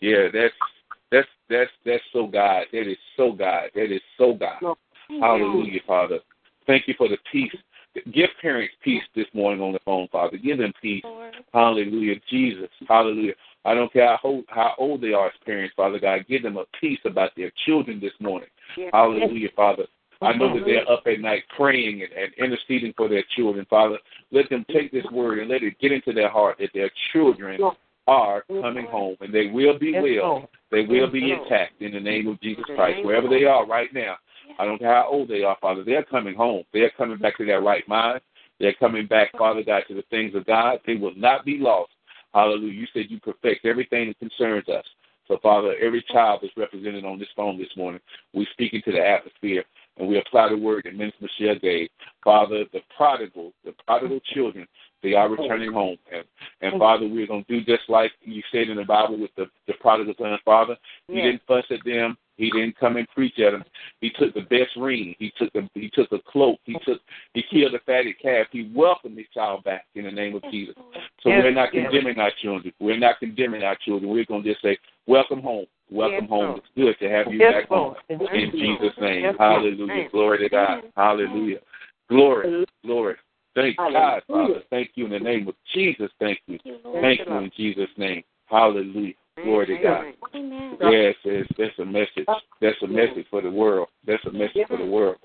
[0.00, 0.54] Yeah, that's
[1.10, 2.64] that's that's that's so God.
[2.72, 3.70] That is so God.
[3.74, 4.58] That is so God.
[4.62, 4.78] Lord.
[5.08, 5.26] Thank you.
[5.26, 6.18] Hallelujah, Father.
[6.66, 7.54] Thank you for the peace.
[8.12, 10.36] Give parents peace this morning on the phone, Father.
[10.36, 11.02] Give them peace.
[11.52, 12.68] Hallelujah, Jesus.
[12.86, 13.32] Hallelujah.
[13.64, 16.26] I don't care how old, how old they are as parents, Father God.
[16.28, 18.48] Give them a peace about their children this morning.
[18.92, 19.86] Hallelujah, Father.
[20.20, 23.98] I know that they're up at night praying and, and interceding for their children, Father.
[24.32, 27.60] Let them take this word and let it get into their heart that their children
[28.08, 30.48] are coming home and they will be well.
[30.70, 33.04] They will be intact in the name of Jesus Christ.
[33.04, 34.16] Wherever they are right now,
[34.58, 35.84] I don't care how old they are, Father.
[35.84, 36.64] They're coming home.
[36.72, 38.20] They're coming back to their right mind.
[38.58, 40.80] They're coming back, Father God, to the things of God.
[40.86, 41.92] They will not be lost.
[42.34, 42.72] Hallelujah.
[42.72, 44.84] You said you perfect everything that concerns us.
[45.28, 48.00] So, Father, every child that's represented on this phone this morning,
[48.32, 49.64] we speak into the atmosphere
[49.98, 51.88] and we apply the word that Minister Michelle gave.
[52.24, 54.66] Father, the prodigal, the prodigal children,
[55.02, 55.96] they are returning home.
[56.12, 56.24] And,
[56.60, 59.46] and Father, we're going to do just like you said in the Bible with the,
[59.66, 60.36] the prodigal son.
[60.44, 60.76] Father,
[61.08, 61.24] you Yeah.
[61.26, 62.16] didn't fuss at them.
[62.38, 63.64] He didn't come and preach at them.
[64.00, 65.14] He took the best ring.
[65.18, 66.60] He took the he took a cloak.
[66.64, 67.00] He took
[67.34, 68.46] he killed the fatted calf.
[68.52, 70.74] He welcomed his child back in the name of Jesus.
[71.22, 71.90] So Yes, we're not yes.
[71.90, 72.72] condemning our children.
[72.78, 74.10] We're not condemning our children.
[74.10, 75.66] We're going to just say, welcome home.
[75.90, 76.46] Welcome Yes, home.
[76.46, 76.58] Lord.
[76.58, 77.94] It's good to have you back home.
[78.08, 78.50] In.
[78.52, 79.34] Jesus' name.
[79.38, 80.08] Hallelujah.
[80.10, 80.84] Glory to God.
[80.96, 81.58] Hallelujah.
[82.08, 82.66] Glory.
[82.84, 83.16] Glory.
[83.54, 84.62] Thank God, Father.
[84.70, 86.10] Thank you in the name of Jesus.
[86.20, 86.58] Thank you,
[87.00, 88.22] Thank you in Jesus' name.
[88.46, 89.14] Hallelujah.
[89.44, 90.04] Glory to God.
[90.34, 90.76] Amen.
[90.80, 92.26] Yes, yes, that's a message.
[92.60, 93.88] That's a message for the world.
[94.06, 95.16] That's a message for the world.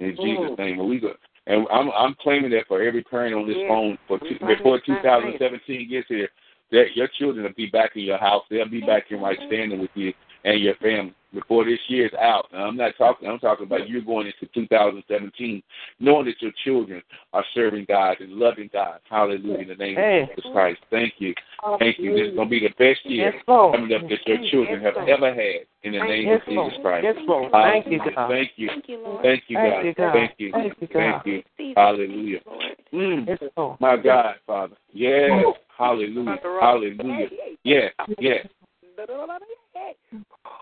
[0.00, 1.12] In Jesus' name, and we go.
[1.46, 4.94] And I'm I'm claiming that for every parent on this phone for two, before the
[4.94, 5.38] same thing.
[5.38, 6.28] 2017 gets here,
[6.70, 8.44] that your children will be back in your house.
[8.50, 10.12] They'll be back in right standing with you
[10.44, 12.48] and your family before this year's out.
[12.52, 13.28] And I'm not talking.
[13.28, 15.62] I'm talking about you going into 2017,
[16.00, 19.00] knowing that your children are serving God and loving God.
[19.08, 20.22] Hallelujah in the name Hey.
[20.22, 20.80] of Jesus Christ.
[20.90, 21.34] Thank you.
[21.78, 22.14] Thank you.
[22.14, 23.76] This is gonna be the best year Yes, Lord.
[23.76, 27.04] coming up that your children have ever had in the name Yes, of Jesus Christ.
[27.04, 27.52] Yes, Lord.
[27.52, 28.28] Thank you, God.
[28.28, 28.68] Thank you.
[28.68, 29.22] Thank you, Lord.
[29.22, 30.12] Thank you, God.
[30.12, 30.52] Thank you.
[30.52, 31.26] Thank you, Thank God.
[31.26, 31.74] you.
[31.76, 32.40] Hallelujah.
[32.44, 33.26] Thank you, Lord.
[33.26, 33.26] Mm.
[33.26, 33.80] Yes, Lord.
[33.80, 34.76] My God, Father.
[34.92, 35.30] Yes.
[35.78, 36.38] Hallelujah.
[36.60, 37.28] Hallelujah.
[37.64, 37.92] Yes.
[38.18, 38.46] Yes.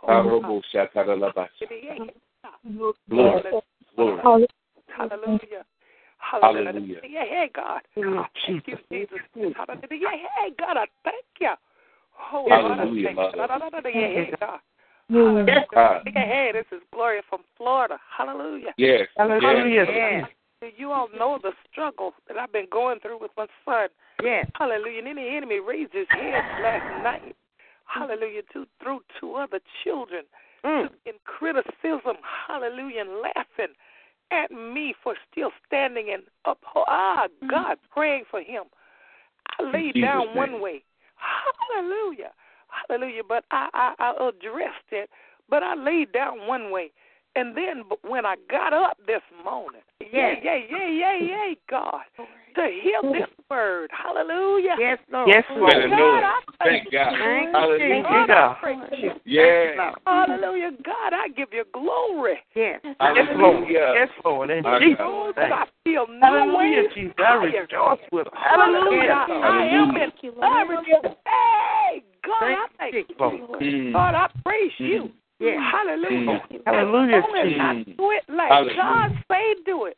[0.02, 1.48] Honorable Shakarabas.
[3.08, 3.42] Glory.
[3.96, 4.46] Glory.
[4.96, 5.64] Hallelujah.
[6.18, 7.00] Hallelujah.
[7.08, 7.80] Yeah, hey, God.
[7.96, 9.18] Mm, Thank you, Jesus.
[9.34, 9.54] Jesus.
[9.56, 9.88] Hallelujah.
[9.90, 11.50] Yeah, hey, God, I thank you.
[12.32, 13.40] Oh, God, I Hallelujah, thank you.
[13.40, 14.60] Yeah, hey, God.
[15.10, 17.98] Yes, Yeah, hey, this is Gloria from Florida.
[18.16, 18.72] Hallelujah.
[18.76, 19.08] Yes.
[19.16, 19.86] Hallelujah.
[19.88, 20.28] Yes.
[20.62, 20.72] Yes.
[20.76, 23.88] You all know the struggle that I've been going through with my son.
[24.22, 24.46] Yes.
[24.54, 24.98] Hallelujah.
[24.98, 27.36] And then the enemy raised his head last night.
[27.92, 28.42] Hallelujah.
[28.52, 30.24] To, through two other children
[30.62, 30.90] Mm.
[31.06, 32.16] in criticism.
[32.46, 33.00] Hallelujah.
[33.00, 33.74] And laughing
[34.30, 36.58] at me for still standing and up.
[36.76, 38.64] Ah, God, praying for him.
[39.58, 40.36] I laid Jesus' down name.
[40.36, 40.82] one way.
[41.16, 42.32] Hallelujah.
[42.68, 43.22] Hallelujah.
[43.26, 45.08] But I, I, I addressed it,
[45.48, 46.90] but I laid down one way.
[47.36, 52.02] And then when I got up this morning, yeah, yeah, yeah, yeah, yeah, God,
[52.54, 54.76] to hear this word, hallelujah.
[54.78, 55.28] Yes, Lord.
[55.28, 55.72] Yes, Lord.
[55.72, 55.88] Better.
[55.88, 57.12] God, I Thank God.
[57.16, 58.56] Thank you, Hallelujah.
[58.60, 59.16] Jesus.
[59.16, 59.16] God.
[59.24, 59.92] Yeah.
[60.06, 62.34] Hallelujah, God, I give you glory.
[62.54, 62.80] Yes.
[62.84, 63.54] Yes, Yes, Lord.
[63.64, 63.92] Hallelujah.
[63.94, 64.50] Yes, Lord.
[64.50, 65.32] In My Jesus' God.
[65.34, 65.52] But name.
[65.52, 67.14] I feel no Hallelujah, Jesus.
[67.18, 68.32] I rejoice with him.
[68.34, 69.24] Hallelujah.
[69.26, 69.46] Hallelujah.
[69.46, 71.00] I am Hallelujah.
[71.00, 71.16] encouraged.
[71.24, 73.46] Hey, God, I Thank thank you, you.
[73.46, 73.62] Lord.
[73.62, 73.92] Mm.
[73.92, 75.10] God, I praise you.
[75.40, 75.56] Yes.
[75.72, 76.40] Hallelujah.
[76.44, 76.64] Mm.
[76.66, 78.76] Hallelujah, As long as I do it like Hallelujah.
[78.76, 79.96] God say do it.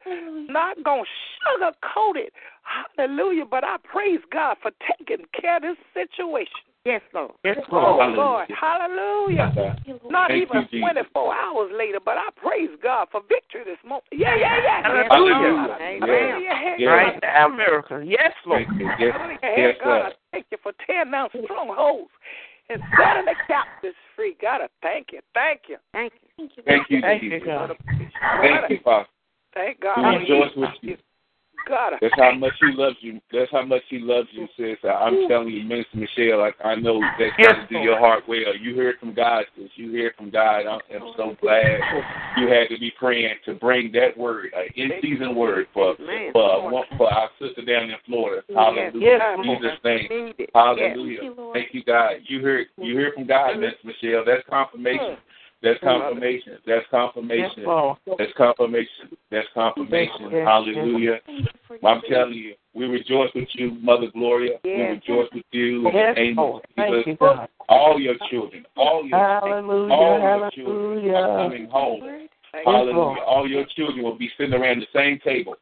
[0.48, 1.02] Not gonna
[1.42, 2.32] sugarcoat it.
[2.62, 3.44] Hallelujah.
[3.44, 6.62] But I praise God for taking care of this situation.
[6.84, 7.32] Yes, Lord.
[7.44, 8.14] Yes, Oh Lord.
[8.16, 9.54] Lord, hallelujah.
[10.10, 14.04] Not Thank even you, 24 hours later, but I praise God for victory this moment.
[14.10, 14.82] Yeah, yeah, yeah.
[14.82, 15.76] Hallelujah.
[15.78, 16.00] Amen.
[16.00, 16.54] Hallelujah.
[16.54, 16.88] Hey, Yes.
[16.88, 18.02] Right now, miracle.
[18.02, 18.66] Yes, Lord.
[18.66, 18.90] Thank you.
[18.98, 19.14] Yes.
[19.14, 19.38] Hallelujah.
[19.42, 22.10] Yes, God, I thank you for tearing down strongholds
[22.72, 24.36] and setting the captives free.
[24.40, 25.20] God, I thank you.
[25.34, 25.76] Thank you.
[25.92, 26.28] Thank you.
[26.36, 26.62] Thank you.
[26.64, 27.76] Thank you, Thank you, God.
[28.40, 29.08] Thank you, Father.
[29.54, 29.98] Thank God.
[29.98, 30.96] We rejoice with you.
[31.68, 33.20] God, That's how much he loves you.
[33.32, 34.78] That's how much he loves you, sis.
[34.84, 38.56] I'm telling you, Minister Michelle, I, I know that's Yes, to do your heart well.
[38.58, 39.70] You heard from God, sis.
[39.76, 40.66] You heard from God.
[40.66, 41.80] I'm, I'm so glad
[42.36, 45.96] you had to be praying to bring that word, an in-season word for
[46.32, 48.42] for, for our sister down in Florida.
[48.54, 48.92] Hallelujah.
[49.00, 50.32] Yes, In Jesus' name.
[50.54, 51.20] Hallelujah.
[51.20, 51.54] Thank you, Lord.
[51.54, 52.12] Thank you, God.
[52.24, 54.24] You heard you hear from God, Miss Michelle.
[54.24, 55.16] That's confirmation.
[55.62, 56.58] That's confirmation.
[56.66, 57.64] That's confirmation.
[58.18, 59.16] That's confirmation.
[59.30, 60.28] That's confirmation.
[60.32, 61.20] Yes, Hallelujah.
[61.24, 64.58] Thank you for Well, I'm telling you, we rejoice with you, Mother Gloria.
[64.64, 67.48] We rejoice with you, Yes, Amos, Thank you, God.
[67.68, 69.94] all your children, all your Hallelujah.
[69.94, 72.00] all your children are coming home.
[72.00, 72.28] word.
[72.50, 72.72] thank you.
[72.72, 73.22] Hallelujah.
[73.22, 75.54] All your children will be sitting around the same table,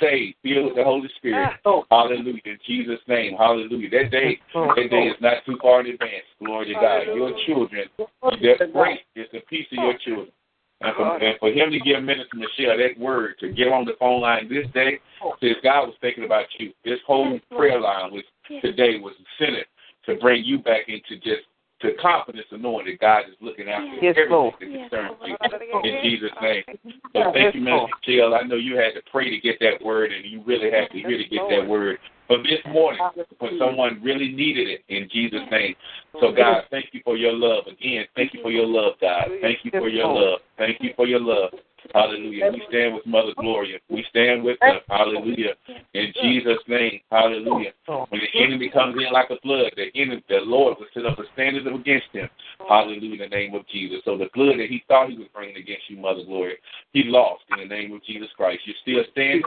[0.00, 1.50] saved, filled with the Holy Spirit.
[1.64, 1.84] Oh.
[1.90, 2.40] Hallelujah.
[2.44, 3.36] In Jesus' name.
[3.36, 3.90] Hallelujah.
[3.90, 6.24] That day, that day is not too far in advance.
[6.44, 7.02] Glory to God.
[7.14, 7.88] Your children,
[8.22, 10.32] that grace is the peace of your children.
[10.80, 13.94] And for, and for him to give Minister Michelle that word to get on the
[13.98, 15.00] phone line this day,
[15.40, 16.72] says God was thinking about you.
[16.84, 18.22] This whole prayer line was
[18.62, 19.66] today was centered
[20.06, 21.42] to bring you back into just
[21.82, 24.54] the confidence of knowing that God is looking after Yes, everything Lord.
[24.60, 25.80] that Yes, you.
[25.84, 26.64] In Jesus' name.
[27.12, 27.60] So Yes, thank you.
[27.60, 28.34] Minister Michelle.
[28.34, 30.98] I know you had to pray to get that word, and you really had to
[30.98, 31.98] hear to get that word.
[32.28, 33.00] But this morning,
[33.38, 35.74] when someone really needed it, in Jesus' name.
[36.20, 37.64] So, God, thank you for your love.
[37.66, 39.28] Again, thank you for your love, God.
[39.40, 40.40] Thank you for your love.
[40.58, 41.50] Thank you for your love.
[41.94, 42.50] Hallelujah.
[42.52, 43.78] We stand with Mother Gloria.
[43.88, 44.80] We stand with her.
[44.88, 45.54] Hallelujah.
[45.94, 47.00] In Jesus' name.
[47.10, 47.72] Hallelujah.
[47.86, 51.18] When the enemy comes in like a flood, the enemy, the Lord will set up
[51.18, 52.28] a standard against him.
[52.68, 53.12] Hallelujah.
[53.24, 53.98] In the name of Jesus.
[54.04, 56.56] So the blood that he thought he was bringing against you, Mother Gloria,
[56.92, 58.60] he lost in the name of Jesus Christ.
[58.64, 59.42] You're still standing.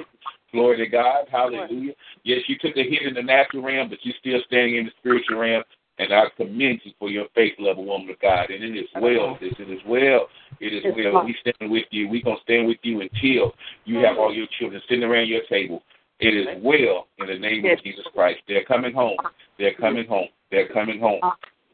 [0.51, 1.25] Glory to God.
[1.31, 1.93] Hallelujah.
[2.23, 4.91] Yes, you took a hit in the natural realm, but you're still standing in the
[4.99, 5.63] spiritual realm.
[5.99, 8.49] And I commend you for your faith level, woman of God.
[8.49, 9.53] And it is well, sis.
[9.59, 10.27] It is well.
[10.59, 11.25] It is well.
[11.25, 12.07] We stand with you.
[12.09, 13.53] We're going to stand with you until
[13.85, 15.83] you have all your children sitting around your table.
[16.19, 18.39] It is well in the name of Jesus Christ.
[18.47, 19.17] They're coming home.
[19.59, 20.27] They're coming home.
[20.49, 21.21] They're coming home.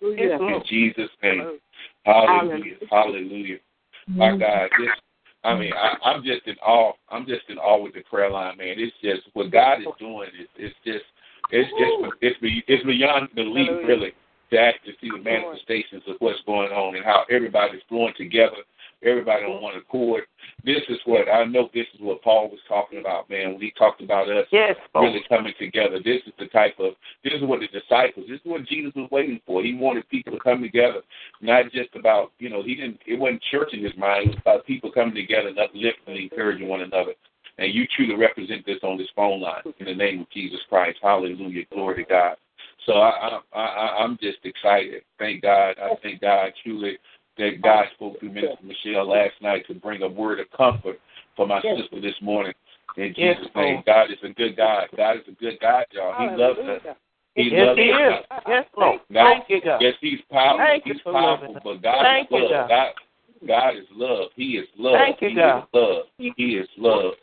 [0.02, 1.60] In Jesus' name.
[2.06, 2.76] Hallelujah.
[2.90, 3.58] Hallelujah.
[4.08, 4.90] My God, this
[5.44, 6.94] I mean, I, I'm just in awe.
[7.10, 8.76] I'm just in awe with the prayer line, man.
[8.78, 10.30] It's just what God is doing.
[10.40, 11.06] Is it's just
[11.52, 14.14] it's just it's be, it's beyond belief, really,
[14.52, 18.64] to actually see the manifestations of what's going on and how everybody's flowing together.
[19.04, 20.24] Everybody on one accord.
[20.66, 21.70] This is what I know.
[21.72, 23.52] This is what Paul was talking about, man.
[23.52, 26.00] When he talked about us Yes, really coming together.
[26.04, 26.94] This is the type of
[27.24, 28.26] this is what the disciples.
[28.28, 29.62] This is what Jesus was waiting for.
[29.62, 31.02] He wanted people to come together,
[31.42, 33.00] not just about you know he didn't.
[33.06, 34.24] It wasn't church in his mind.
[34.24, 37.14] It was about people coming together and uplifting and encouraging one another.
[37.58, 41.00] And you truly represent this on this phone line in the name of Jesus Christ.
[41.02, 42.36] Hallelujah, glory to God.
[42.86, 45.04] So I, I, I I'm just excited.
[45.18, 45.76] Thank God.
[45.82, 46.98] I thank God truly
[47.38, 51.00] that God spoke through Minister Michelle last night to bring a word of comfort
[51.36, 52.54] for my sister this morning.
[52.96, 54.88] In Yes, Jesus' name, God is a good God.
[54.96, 56.16] God is a good God, y'all.
[56.18, 56.96] He loves us.
[57.36, 58.14] He Yes, loves He is.
[58.14, 58.42] us.
[58.48, 59.02] Yes, Lord.
[59.10, 59.82] Now, Thank you, God.
[59.82, 60.66] Yes, he's powerful.
[60.66, 62.50] Thank He's powerful, but God Thank is you, love.
[62.50, 62.68] God.
[62.70, 62.94] God,
[63.48, 64.30] God is love.
[64.36, 64.98] He is love.
[64.98, 65.58] Thank you, he God.
[65.60, 66.06] is love.
[66.18, 67.14] He is love.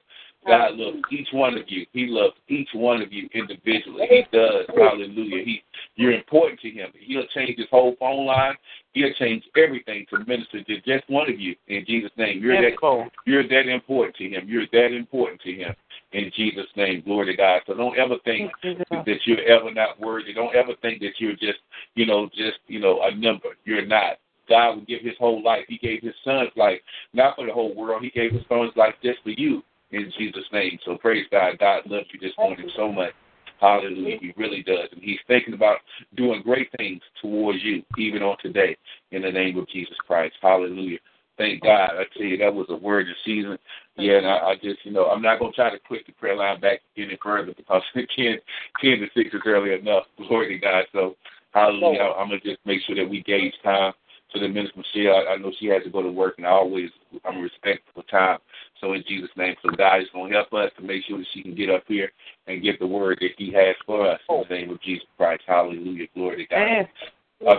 [0.46, 1.86] God loves each one of you.
[1.92, 4.06] He loves each one of you individually.
[4.08, 4.66] He does.
[4.76, 5.44] Hallelujah.
[5.44, 5.62] He,
[5.96, 6.90] you're important to him.
[6.98, 8.54] He'll change his whole phone line.
[8.92, 12.42] He'll change everything to minister to just one of you in Jesus' name.
[12.42, 14.46] You're that you're that important to him.
[14.46, 15.74] You're that important to him
[16.12, 17.02] in Jesus' name.
[17.04, 17.62] Glory to God.
[17.66, 20.34] So don't ever think that you're ever not worthy.
[20.34, 21.58] Don't ever think that you're just,
[21.94, 23.50] you know, just, you know, a number.
[23.64, 24.18] You're not.
[24.46, 25.64] God would give his whole life.
[25.68, 26.80] He gave his son's life,
[27.14, 28.02] not for the whole world.
[28.02, 29.62] He gave his son's life just for you
[29.94, 30.78] in Jesus' name.
[30.84, 31.58] So praise God.
[31.58, 33.12] God loves you this morning so much.
[33.60, 34.18] Hallelujah.
[34.20, 34.88] He really does.
[34.92, 35.78] And he's thinking about
[36.16, 38.76] doing great things towards you, even on today,
[39.12, 40.34] in the name of Jesus Christ.
[40.42, 40.98] Hallelujah.
[41.36, 41.90] Thank God.
[41.94, 43.58] I tell you, that was a word of season.
[43.96, 46.12] Yeah, and I, I just, you know, I'm not going to try to push the
[46.12, 48.38] prayer line back any further because 10, 10
[48.80, 50.04] to 6 is early enough.
[50.16, 50.84] Glory to God.
[50.92, 51.16] So,
[51.52, 52.12] hallelujah.
[52.16, 53.94] I'm going to just make sure that we gauge time
[54.34, 55.16] to the Minister Michelle.
[55.16, 56.90] I, I know she has to go to work, and I always,
[57.24, 58.38] I'm respectful of time.
[58.80, 61.26] So, in Jesus' name, so God is going to help us to make sure that
[61.32, 62.10] she can get up here
[62.46, 65.42] and give the word that He has for us in the name of Jesus Christ.
[65.46, 66.06] Hallelujah.
[66.14, 66.88] Glory to God.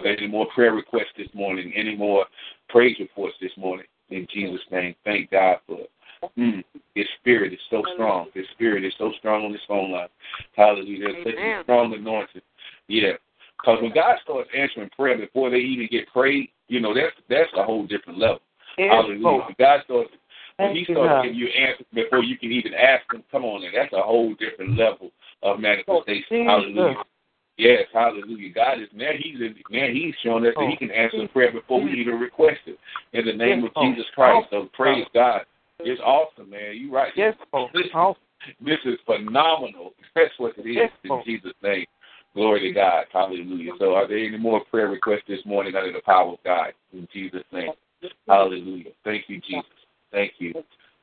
[0.04, 1.72] There any more prayer requests this morning?
[1.76, 2.26] Any more
[2.70, 3.86] praise reports this morning?
[4.10, 5.92] In Jesus' name, thank God for it.
[6.38, 6.64] Mm,
[6.96, 8.28] his spirit is so strong.
[8.34, 10.08] His spirit is so strong on this phone line.
[10.56, 11.00] Hallelujah.
[11.12, 12.42] There's such a strong anointing.
[12.88, 13.14] Yeah.
[13.58, 17.49] Because when God starts answering prayer before they even get prayed, you know, that's that's
[17.57, 18.39] a whole different level.
[18.78, 19.47] Hallelujah.
[19.57, 20.09] God starts
[20.57, 21.24] when Thank he starts God.
[21.24, 24.78] giving you answers before you can even ask him, come on, that's a whole different
[24.78, 25.11] level
[25.43, 26.24] of manifestation.
[26.30, 26.47] Jesus.
[26.47, 27.03] Hallelujah.
[27.57, 28.53] Yes, hallelujah.
[28.53, 29.38] God is now he's
[29.70, 32.78] now he's showing us that he can answer prayer before we even request it.
[33.13, 33.84] In the name Yes, of.
[33.84, 34.47] Jesus Christ.
[34.49, 35.41] So praise God.
[35.80, 36.76] It's awesome, man.
[36.76, 37.13] You're right.
[37.16, 37.36] Yes,
[37.74, 38.16] This, Oh,
[38.61, 39.93] this is phenomenal.
[40.16, 41.86] That's what it is Yes, in Jesus' name.
[42.36, 43.06] Glory to God.
[43.14, 43.72] Hallelujah.
[43.80, 46.74] So are there any more prayer requests this morning under the power of God?
[46.94, 47.72] In Jesus' name.
[48.28, 48.92] Hallelujah.
[49.06, 49.64] Thank you, Jesus.
[50.12, 50.54] Thank you.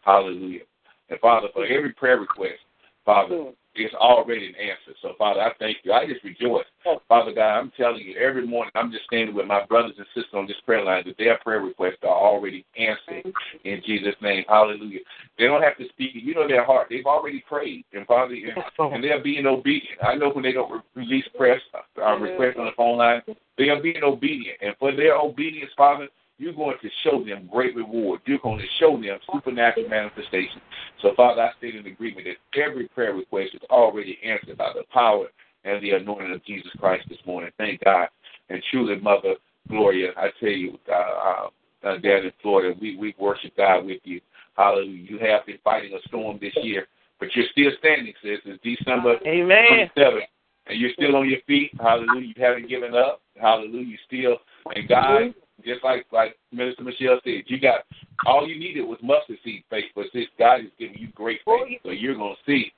[0.03, 0.61] Hallelujah.
[1.09, 2.61] And Father, for every prayer request,
[3.07, 4.97] Father, it's already an answer.
[5.01, 5.93] So, Father, I thank you.
[5.93, 6.65] I just rejoice.
[7.09, 10.35] Father God, I'm telling you, every morning I'm just standing with my brothers and sisters
[10.35, 13.33] on this prayer line that their prayer requests are already answered
[13.65, 14.45] in Jesus' name.
[14.49, 15.01] Hallelujah.
[15.39, 16.11] They don't have to speak.
[16.15, 16.89] You know their heart.
[16.91, 17.85] They've already prayed.
[17.93, 19.99] And Father, and, and they're being obedient.
[20.03, 23.23] I know when they don't release press, uh, requests on the phone line,
[23.57, 24.59] they are being obedient.
[24.61, 26.09] And for their obedience, Father,
[26.39, 28.21] you're going to show them great reward.
[28.27, 30.61] You're going to show them supernatural manifestation.
[31.01, 34.85] So, Father, I stand in agreement that every prayer request is already answered by the
[34.93, 35.27] power
[35.65, 37.51] and the anointing of Jesus Christ this morning.
[37.59, 38.09] Thank God.
[38.49, 39.35] And truly, Mother
[39.69, 41.49] Gloria, I tell you, uh, uh,
[41.85, 44.21] uh, down in Florida, we, we worship God with you.
[44.57, 44.91] Hallelujah.
[44.91, 46.87] You have been fighting a storm this year,
[47.19, 48.39] but you're still standing, sis.
[48.45, 49.91] It's December Amen.
[49.95, 50.21] 27.
[50.67, 51.73] And you're still on your feet.
[51.81, 52.33] Hallelujah.
[52.37, 53.21] You haven't given up.
[53.41, 53.87] Hallelujah.
[53.87, 54.37] You still,
[54.75, 57.85] and God, just like like Minister Michelle said, you got
[58.27, 61.81] all you needed was mustard seed faith, but this God is giving you great faith.
[61.83, 62.73] So you're going to see,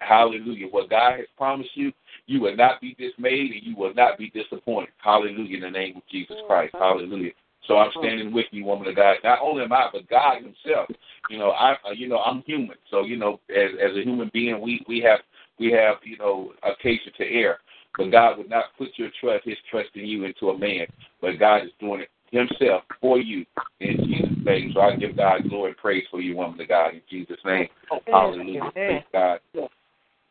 [0.00, 1.92] hallelujah, what God has promised you.
[2.26, 4.90] You will not be dismayed and you will not be disappointed.
[4.98, 5.56] Hallelujah.
[5.56, 6.74] In the name of Jesus Christ.
[6.78, 7.32] Hallelujah.
[7.66, 9.16] So I'm standing with you, woman of God.
[9.22, 10.88] Not only am I, but God Himself.
[11.28, 12.76] You know, I, uh, you know, I'm human.
[12.90, 15.20] So you know, as as a human being, we we have
[15.58, 17.58] we have you know occasion to err.
[17.96, 20.86] But God would not put your trust, His trust in you, into a man.
[21.20, 23.44] But God is doing it Himself for you
[23.80, 24.72] in Jesus' name.
[24.74, 27.68] So I give God glory and praise for you, woman of God, in Jesus' name.
[28.06, 28.70] Hallelujah.
[28.74, 29.40] Praise God.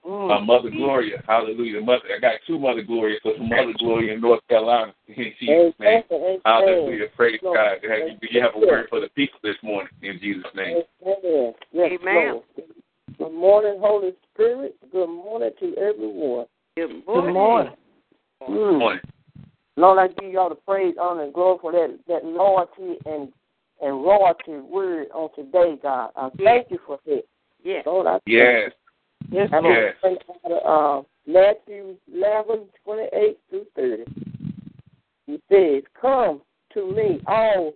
[0.06, 1.82] Uh, Mother Gloria, hallelujah.
[1.82, 6.04] Mother, I got two Mother Gloria, so Mother Gloria in North Carolina, in Jesus' name.
[6.46, 7.08] Hallelujah.
[7.16, 7.78] Praise God.
[7.84, 10.84] Have you, you have a word for the people this morning, in Jesus' name.
[11.02, 11.54] Amen.
[11.74, 12.42] Yes, Amen.
[13.18, 14.76] Good morning, Holy Spirit.
[14.92, 16.46] Good morning to everyone.
[16.78, 17.34] Good Good morning.
[17.34, 17.74] morning.
[18.48, 18.80] Mm.
[18.80, 19.02] Morning.
[19.78, 23.32] Lord, I give y'all the praise, honor, and glory for that, that loyalty and
[23.80, 26.10] and royalty word on today, God.
[26.16, 27.22] I thank you for that.
[27.64, 27.84] Yes.
[27.86, 28.72] Lord, I Yes.
[29.30, 29.94] Yes, I'm Lord.
[30.02, 34.04] going to pray out of uh, Matthew 11, 28 through 30.
[35.28, 36.42] He says, Come
[36.74, 37.74] to me, all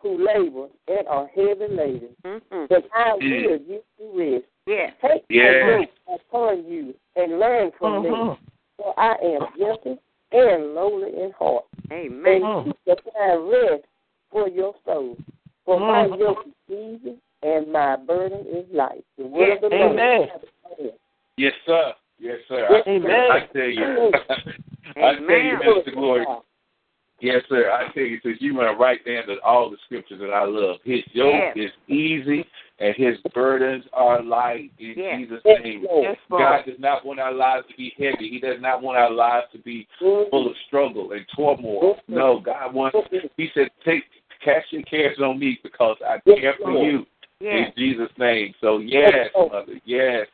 [0.00, 2.64] who labor and are heavy laden, Mm-hmm.
[2.70, 3.46] that I Mm.
[3.46, 4.44] will give you rest.
[4.66, 4.92] Yes.
[5.02, 5.62] Take Yes.
[5.62, 8.38] my yoke upon you and learn from me, Mhm.
[8.76, 9.98] for I am gentle
[10.34, 11.64] and lowly in heart.
[11.92, 12.42] Amen.
[12.42, 13.84] And you shall find rest
[14.30, 15.16] for your soul.
[15.64, 16.18] For my Mhm.
[16.18, 19.04] yoke is easy and my burden is light.
[19.16, 19.92] The word of the Lord.
[19.92, 20.30] Amen.
[21.36, 21.94] Yes, sir.
[22.18, 22.66] Yes, sir.
[22.70, 23.30] I, Amen.
[23.30, 23.84] I tell you.
[24.96, 25.58] I tell you, Amen.
[25.58, 26.26] Minister Glory.
[27.24, 27.70] Yes, sir.
[27.70, 30.76] I tell you, since you went right down to all the scriptures that I love.
[30.84, 31.56] His yoke Yes.
[31.56, 32.44] is easy
[32.78, 35.20] and his burdens are light in Yes.
[35.20, 35.86] Jesus' name.
[35.90, 38.28] Yes, God does not want our lives to be heavy.
[38.28, 41.98] He does not want our lives to be full of struggle and turmoil.
[42.08, 42.98] No, God wants.
[43.38, 44.04] He said, "Take,
[44.42, 47.06] cast your cares on me because I care for you.
[47.40, 47.68] Yes.
[47.68, 48.54] In Jesus' name.
[48.60, 50.26] So yes, Mother, yes.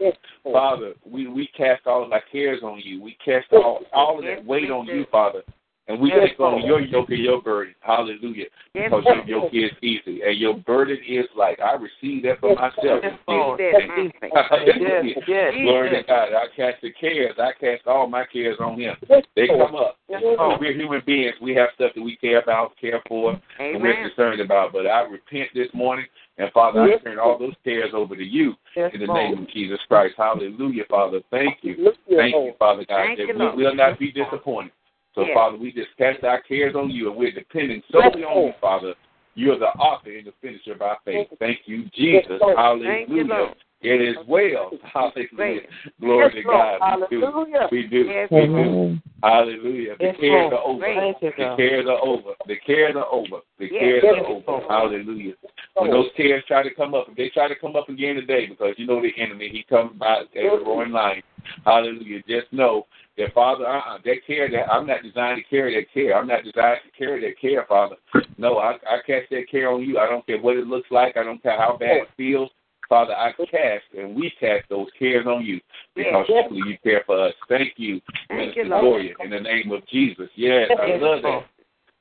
[0.43, 3.01] Father, we, we cast all of our cares on you.
[3.01, 5.43] We cast all all of that weight on you, Father.
[5.91, 7.75] And we Yes, take on your yoke and your burden.
[7.81, 8.47] Hallelujah.
[8.73, 9.27] Because Lord.
[9.27, 11.59] your yoke is easy and your burden is light.
[11.61, 13.01] I receive that for Yes, myself.
[13.03, 14.45] Yes, Yes, yes.
[14.81, 15.55] Yes, yes.
[15.65, 16.29] Glory to God.
[16.33, 17.35] I cast the cares.
[17.41, 18.95] I cast all my cares on him.
[19.35, 19.99] They come up.
[20.09, 21.35] Yes, Because we're human beings.
[21.43, 24.73] We have stuff that we care about, care for, and we're concerned about.
[24.73, 26.07] But I repent this morning,
[26.39, 29.51] and Father, I turn all those cares over to you Yes, in the name of
[29.51, 30.15] Jesus Christ.
[30.17, 31.21] Hallelujah, Father.
[31.33, 31.93] Thank you.
[32.09, 34.71] Thank you, Father God, that you, we will not be disappointed.
[35.15, 35.25] So.
[35.35, 38.95] Father, we just cast our cares on you, and we're depending solely on you, Father.
[39.35, 41.29] You're the author and the finisher of our faith.
[41.39, 42.41] Thank you, Jesus.
[42.57, 43.07] Hallelujah.
[43.09, 43.47] You,
[43.81, 44.71] It is well.
[44.93, 45.63] Hallelujah.
[46.01, 46.43] Glory Yes, to.
[46.43, 47.01] God.
[47.11, 47.21] We do.
[47.23, 47.69] Hallelujah.
[47.73, 47.99] We do.
[48.05, 48.99] Yes, We do.
[49.23, 49.97] Hallelujah.
[49.99, 50.87] The Yes, cares are over.
[50.87, 52.35] The cares are over.
[52.47, 53.41] The cares are over.
[53.59, 54.67] The cares are over.
[54.69, 55.35] Hallelujah.
[55.75, 58.47] When those cares try to come up, if they try to come up again today,
[58.47, 61.23] because you know the enemy, he comes by as a roaring lion.
[61.65, 62.23] Hallelujah.
[62.29, 62.87] Just know
[63.21, 66.17] that Father, uh-uh, that care that I'm not designed to carry that care.
[66.17, 67.97] I'm not designed to carry that care, Father.
[68.39, 69.99] No, I, I cast that care on you.
[69.99, 71.17] I don't care what it looks like.
[71.17, 72.51] I don't care how bad it feels.
[72.89, 75.61] Father, I cast and we cast those cares on you
[75.95, 76.47] because Yes.
[76.49, 77.35] truly you care for us.
[77.49, 78.83] Thank you, Thank you, Minister Lord.
[78.83, 80.29] Gloria, in the name of Jesus.
[80.35, 81.47] Yes, I love that.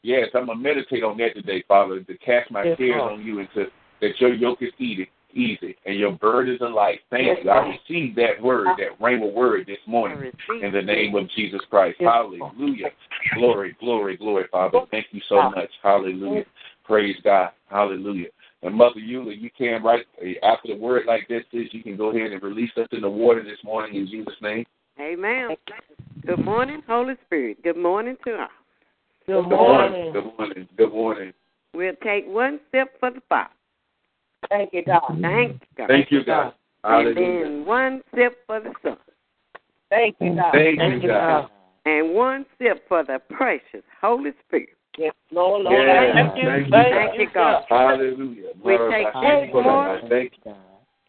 [0.01, 3.39] Yes, I'm gonna meditate on that today, Father, to cast my Yes, cares on you
[3.39, 3.65] and to
[4.01, 6.99] that your yoke is easy, easy, and your burdens are light.
[7.09, 7.49] Thank Yes, you.
[7.49, 7.75] I Lord.
[7.87, 11.97] received that word, that rhema word this morning in the name of Jesus Christ.
[11.99, 12.91] Hallelujah.
[13.35, 14.79] Glory, glory, glory, Father.
[14.91, 15.69] Thank you so much.
[15.83, 16.45] Hallelujah.
[16.83, 17.51] Praise God.
[17.69, 18.27] Hallelujah.
[18.61, 20.05] And Mother Eula, you can right
[20.43, 23.09] after the word like this is, you can go ahead and release us in the
[23.09, 24.65] water this morning in Jesus' name.
[24.99, 25.55] Amen.
[26.25, 27.63] Good morning, Holy Spirit.
[27.63, 28.49] Good morning to us.
[29.25, 29.91] Good Good morning.
[29.91, 30.13] morning.
[30.13, 30.67] Good morning.
[30.77, 31.33] Good morning.
[31.73, 33.51] We'll take one step for the Father.
[34.47, 35.01] Thank you, God.
[35.21, 35.87] Thank you, God.
[35.87, 36.53] Thank you, God.
[36.83, 38.97] And then one sip for the Son.
[39.89, 40.51] Thank you, God.
[40.53, 41.41] Thank Thank you, you, God.
[41.41, 41.49] God.
[41.85, 44.69] And one sip for the precious Holy Spirit.
[44.97, 45.87] Yes, Lord, Lord.
[45.87, 46.13] Yes.
[46.13, 46.49] Thank you.
[46.49, 47.63] Thank you, Thank Thank you, God.
[47.69, 48.49] Hallelujah.
[48.63, 50.39] We Lord, take I this thank you, water Thank you.
[50.43, 50.55] God.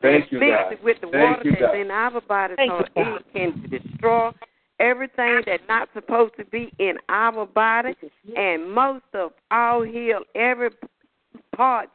[0.03, 0.73] Thank you, mix God.
[0.73, 1.77] it with the Thank water you, that's God.
[1.77, 3.21] in our body Thank so you, God.
[3.21, 4.31] it can destroy
[4.79, 7.95] everything that's not supposed to be in our body
[8.37, 10.71] and most of all heal every
[11.55, 11.93] parts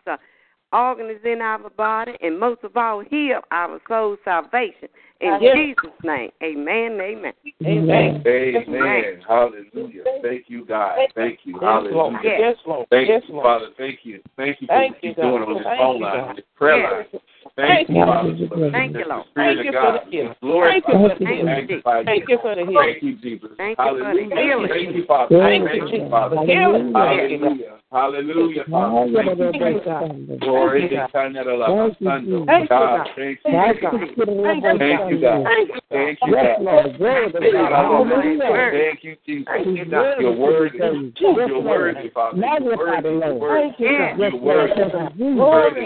[0.72, 4.90] of organs in our body and most of all heal our soul salvation.
[5.22, 5.56] In Yes.
[5.56, 6.32] Jesus' name.
[6.44, 7.00] Amen.
[7.02, 7.34] Amen.
[7.66, 8.24] Amen.
[8.28, 9.22] Amen.
[9.28, 10.04] Hallelujah.
[10.22, 11.00] Thank you, God.
[11.16, 11.54] Thank you.
[11.54, 12.20] Yes, Hallelujah.
[12.24, 12.40] Yes.
[12.40, 12.88] Yes, Lord.
[12.90, 13.68] Thank Yes, you, Father.
[13.78, 14.22] Thank you.
[14.36, 16.78] Thank you for Thank what you, you're doing on this phone line, on this prayer
[16.78, 17.08] Yes.
[17.14, 17.22] line.
[17.56, 18.36] Thank you, Father.
[18.72, 19.26] Thank you, Lord.
[19.36, 20.36] Thank you for the.
[20.66, 21.80] Thank you for the healing.
[22.06, 22.76] Thank you for the healing.
[22.76, 23.50] Thank you, Jesus.
[23.58, 24.70] Thank you for the healing.
[24.70, 25.40] Thank you, Father.
[25.40, 26.36] Thank you, Father.
[26.38, 27.76] Hallelujah.
[27.92, 29.08] Hallelujah, Father.
[29.16, 29.86] Thank you, Thank you, Jesus.
[29.86, 30.40] God.
[30.42, 31.10] Glory to God.
[31.14, 34.26] Thank you, Thank you, God, thank you.
[34.26, 34.66] God.
[34.80, 35.46] Thank you, God.
[35.46, 36.26] Thank you, God.
[36.26, 36.66] you, Yes, God.
[36.66, 36.98] Lord.
[36.98, 37.72] Glory to God.
[37.72, 38.72] Hallelujah.
[38.76, 39.48] Thank you, Jesus.
[39.48, 40.20] Thank you, God.
[40.20, 40.78] You're worthy.
[40.78, 40.92] Yes,
[41.22, 41.66] You're Lord.
[41.66, 42.38] worthy, Father.
[42.38, 43.02] You're Magnify worthy.
[43.02, 43.42] the You're Lord.
[43.42, 43.62] worthy.
[43.64, 43.96] Thank you, Yes.
[43.96, 44.20] God.
[44.20, 45.74] Yes, You're Lord.
[45.76, 45.86] worthy.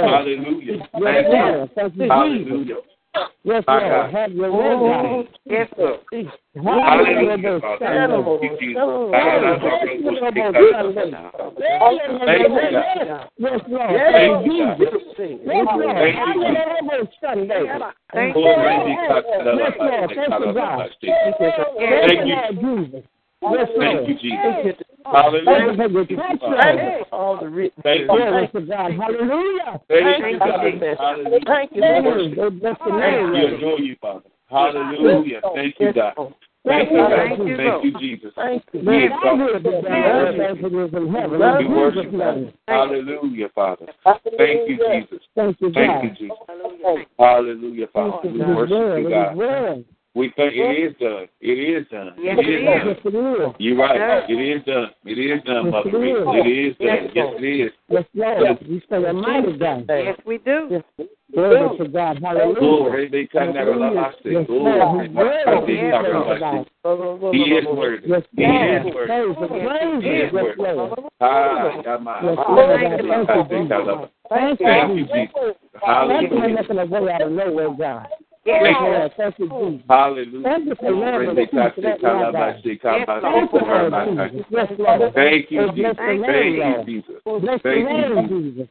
[0.04, 0.88] Hallelujah.
[2.08, 2.76] Hallelujah.
[3.14, 3.74] Thank Yes, you.
[3.74, 3.74] Lord.
[3.74, 3.74] Thank you, Jesus.
[3.74, 3.74] Hallelujah.
[3.74, 3.90] Yes, My Lord.
[3.90, 4.10] God.
[4.10, 5.30] Have your way, God.
[5.44, 6.00] Yes, Lord.
[6.64, 7.86] Hallelujah, Father.
[7.86, 8.24] Hallelujah.
[8.24, 8.80] Thank you, Jesus.
[13.38, 13.94] Yes, Lord.
[21.84, 22.48] Thank you,
[22.92, 23.04] Jesus.
[23.50, 23.68] Yes.
[23.78, 24.76] Thank you, Jesus.
[25.04, 25.76] Hallelujah.
[25.76, 26.16] Thank you.
[26.16, 26.16] be God.
[26.16, 26.16] Yes, Thank you, God.
[26.16, 26.16] Thank Thank you.
[26.16, 26.16] you, Lord Jesus.
[26.16, 26.16] Yes, Thank you, Jesus.
[26.16, 26.16] Thank you Hallelujah.
[26.16, 27.08] for your touch, Lord.
[27.12, 28.06] All the written Thank you.
[28.08, 28.94] God.
[29.04, 29.80] Hallelujah.
[29.88, 30.60] Thank you, God.
[31.46, 32.36] Thank you, We Lord.
[32.60, 32.90] bless the
[33.32, 34.30] We adore you, Father.
[34.50, 35.40] Hallelujah.
[35.54, 36.14] Thank you, God.
[36.64, 37.10] Thank you, God.
[37.10, 37.84] Thank you, Thank Lord.
[37.84, 38.32] you, Jesus.
[38.36, 38.80] Thank you.
[38.80, 39.82] We Lord, I exalt will be you.
[39.82, 40.02] done.
[40.02, 41.38] Lord, as it is in heaven.
[41.38, 42.52] Love We worship you.
[42.66, 43.86] Hallelujah, Father.
[44.04, 45.20] Thank you, Jesus.
[45.34, 46.04] Thank you, Thank God.
[46.04, 46.38] you, Jesus.
[47.18, 48.28] Hallelujah, Father.
[48.32, 48.40] We.
[48.40, 49.84] Worship you, God.
[50.14, 50.22] Well.
[50.22, 51.26] We think it is done.
[51.40, 52.12] It is done.
[52.18, 52.66] Yes, it it is is.
[52.66, 52.86] done.
[52.86, 53.54] Yes, it is.
[53.58, 53.96] You're right.
[53.96, 54.22] Yes.
[54.28, 54.90] It is done.
[55.04, 56.86] It is done, Yes, Mother yes, It is done.
[56.88, 57.72] Yes, Yes, it is.
[57.88, 58.68] Yes, Lord.
[58.68, 59.84] We serve a mighty God.
[59.88, 60.68] Yes, we do.
[60.70, 61.08] Yes.
[61.34, 62.22] Glory to God.
[62.22, 62.60] Hallelujah.
[62.60, 63.56] Glory be to God.
[63.56, 64.12] Hallelujah.
[64.24, 65.66] Yes, Glory Lord.
[65.66, 66.04] be He's God.
[66.04, 66.04] worthy.
[66.04, 66.40] Yes, Glory to Lord.
[66.40, 67.34] God.
[67.34, 68.08] He is worthy.
[68.08, 69.66] Yes, He is worthy.
[69.66, 71.04] Praise He is worthy.
[71.20, 72.20] Ah, Yama.
[72.22, 72.54] Yes, Lord.
[72.54, 72.80] Lord.
[72.80, 74.08] Thank Thank you, you, Lord.
[74.08, 74.10] Jesus.
[74.30, 75.14] Thank you, Thank you, Jesus.
[75.14, 75.34] Jesus.
[75.34, 76.54] Thank you for Hallelujah.
[76.54, 78.06] making a way out of nowhere, God.
[78.44, 78.98] Yes, Yes, Lord.
[78.98, 79.12] Lord.
[79.16, 79.86] Thank you, Jesus.
[79.88, 80.42] Hallelujah.
[80.44, 81.50] Thank you for love and Glory be peace.
[81.50, 81.72] to God.
[81.78, 82.32] Let my God.
[82.34, 82.80] Kalabasi,
[83.22, 84.46] Thank you, kalabasi, Lord Jesus.
[84.50, 85.14] Yes, Lord.
[85.14, 85.96] Thank you, Oh, bless Jesus.
[85.96, 86.86] the name, Thank you, Lord.
[86.86, 87.16] Jesus.
[87.24, 88.54] Bless the Thank you, name, Jesus.
[88.54, 88.68] Jesus.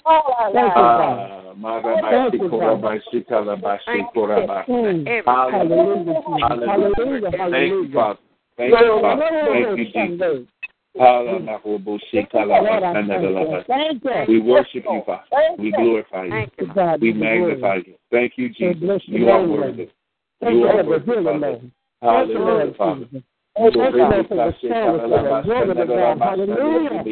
[0.53, 1.31] Thank you, God.
[1.31, 4.65] Ah, marabasi, korabasi, kalabasi, koraba.
[4.67, 5.07] Mm.
[5.07, 5.25] Everything.
[5.25, 6.13] Hallelujah.
[6.13, 6.41] Jesus.
[6.41, 6.71] Hallelujah.
[6.71, 7.31] Hallelujah.
[7.31, 7.93] Thank you, Hallelujah.
[7.93, 8.19] Father.
[8.57, 9.23] Thank you, Father.
[9.51, 10.52] Thank you, Jesus.
[14.27, 15.23] We worship you, Father.
[15.57, 16.47] We glorify you.
[17.01, 17.95] We magnify you.
[18.11, 19.01] Thank you, Jesus.
[19.07, 19.89] You are worthy.
[20.41, 21.61] You are worthy, Father.
[22.01, 23.07] Hallelujah, Father.
[23.55, 23.73] Jesus.
[23.73, 25.45] Thank you, Lord, for the service, Lord.
[25.45, 26.19] Glory to God.
[26.19, 27.03] Hallelujah.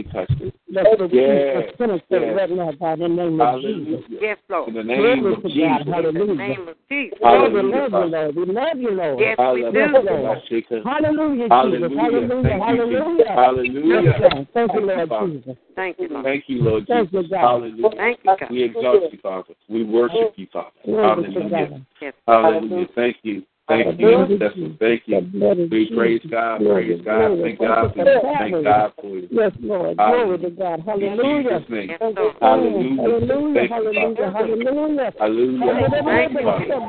[0.71, 2.37] Let the Yes, peace penetrate yes.
[2.37, 4.01] right now by the name of Jesus.
[4.07, 4.19] Hallelujah.
[4.21, 4.73] Yes, In Lord.
[4.73, 5.51] the name Glory of to God.
[5.51, 5.79] Jesus.
[5.81, 6.35] In the Hallelujah.
[6.35, 7.17] name of Jesus.
[7.21, 8.35] Lord, we love you, Lord.
[8.35, 9.19] We love you, Lord.
[9.19, 9.71] Yes, we Hallelujah.
[9.71, 9.81] do.
[9.81, 10.83] Hallelujah, Jesus.
[10.83, 11.49] Hallelujah.
[11.49, 12.43] Hallelujah.
[12.43, 12.63] Thank.
[12.63, 13.25] Hallelujah.
[13.35, 14.47] Hallelujah.
[14.53, 15.27] Thank you, Lord Father.
[15.27, 15.57] Jesus.
[15.75, 16.23] Thank you, Lord.
[16.23, 17.31] Thank you, Lord Thank you, Jesus.
[17.31, 17.39] God.
[17.41, 17.89] Hallelujah.
[17.97, 18.49] Thank you, God.
[18.49, 19.53] We exalt you, Father.
[19.69, 20.71] We worship you, Father.
[20.85, 21.85] Hallelujah.
[22.27, 22.87] Hallelujah.
[22.95, 23.43] Thank you.
[23.71, 24.35] Thank you, Hallelujah.
[24.35, 24.73] intercessors.
[24.79, 25.67] Thank you.
[25.71, 28.21] We praise God, praise God, thank Thank God for for you.
[28.37, 28.63] Thank.
[28.63, 29.27] God for you.
[29.31, 29.97] Yes, Lord.
[29.97, 30.79] Glory to God.
[30.79, 31.59] In Hallelujah.
[31.59, 31.89] Jesus' name.
[31.89, 31.99] Yes,
[32.41, 33.01] Hallelujah.
[33.01, 33.67] Hallelujah.
[33.69, 34.31] Hallelujah.
[34.35, 35.11] Hallelujah.
[35.19, 35.91] Hallelujah.
[36.05, 36.65] Thank you, Father.
[36.65, 36.81] Jesus.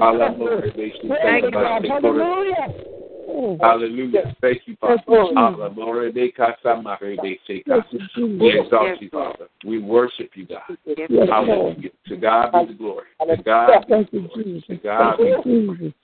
[0.00, 0.72] Hallelujah.
[1.22, 1.86] Thank you, God.
[1.86, 2.66] Hallelujah.
[3.60, 4.36] Hallelujah.
[4.40, 5.02] Thank you, Father.
[5.06, 7.84] Thank you, De casa mare de seca.
[8.16, 9.48] We exalt you, Father.
[9.64, 10.62] We worship you, God.
[10.86, 11.48] Yes, Yes, Lord.
[11.48, 11.76] Lord.
[11.76, 11.90] Hallelujah.
[12.08, 13.06] To God be the glory.
[13.20, 14.44] To God be Thank the you, glory.
[14.44, 14.66] Jesus.
[14.68, 15.94] To God be the Jesus.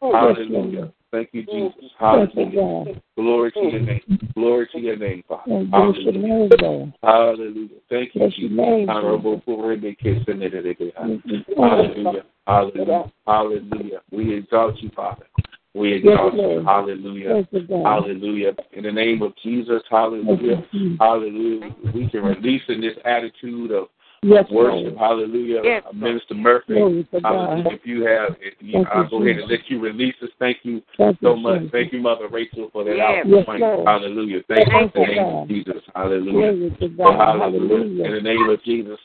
[0.00, 0.92] Hallelujah.
[1.12, 1.90] Thank you, Jesus.
[1.98, 2.84] Hallelujah.
[2.84, 3.02] God.
[3.16, 4.30] Glory to your name.
[4.34, 5.52] Glory to your name, Father.
[5.52, 6.94] And bless your Hallelujah.
[7.02, 7.68] Hallelujah.
[7.90, 8.50] Thank you, Jesus.
[8.50, 9.48] name, Honorable Jesus.
[9.48, 11.70] Lord, they kiss the knit of the Thank you, God.
[11.70, 12.24] Hallelujah.
[12.46, 13.12] Hallelujah.
[13.26, 14.00] Hallelujah.
[14.10, 15.26] We exalt you, Father.
[15.74, 16.62] We Yes, exalt you.
[16.64, 17.46] Hallelujah.
[17.50, 17.70] Thank.
[17.70, 18.52] Hallelujah.
[18.72, 20.62] In the name of Jesus, hallelujah.
[20.72, 21.74] you, Hallelujah.
[21.94, 23.88] We can release in this attitude of
[24.24, 24.94] Yes, worship.
[24.94, 24.98] Lord.
[24.98, 25.60] Hallelujah.
[25.64, 27.06] Yes, Minister Murphy.
[27.24, 27.70] Hallelujah.
[27.72, 30.28] If you have, if you, I'll you, go ahead and let you release us.
[30.38, 31.58] Thank you Thank so you, much.
[31.62, 31.72] Jesus.
[31.72, 33.26] Thank you, Mother Rachel, for that Yes.
[33.26, 33.62] outpouring.
[33.62, 34.40] Yes, Hallelujah.
[34.46, 35.42] Thank you in the name God.
[35.42, 35.82] of Jesus.
[35.94, 36.32] Hallelujah.
[36.32, 37.40] Glory to So, God.
[37.40, 38.04] hallelujah.
[38.04, 38.98] In the name of Jesus.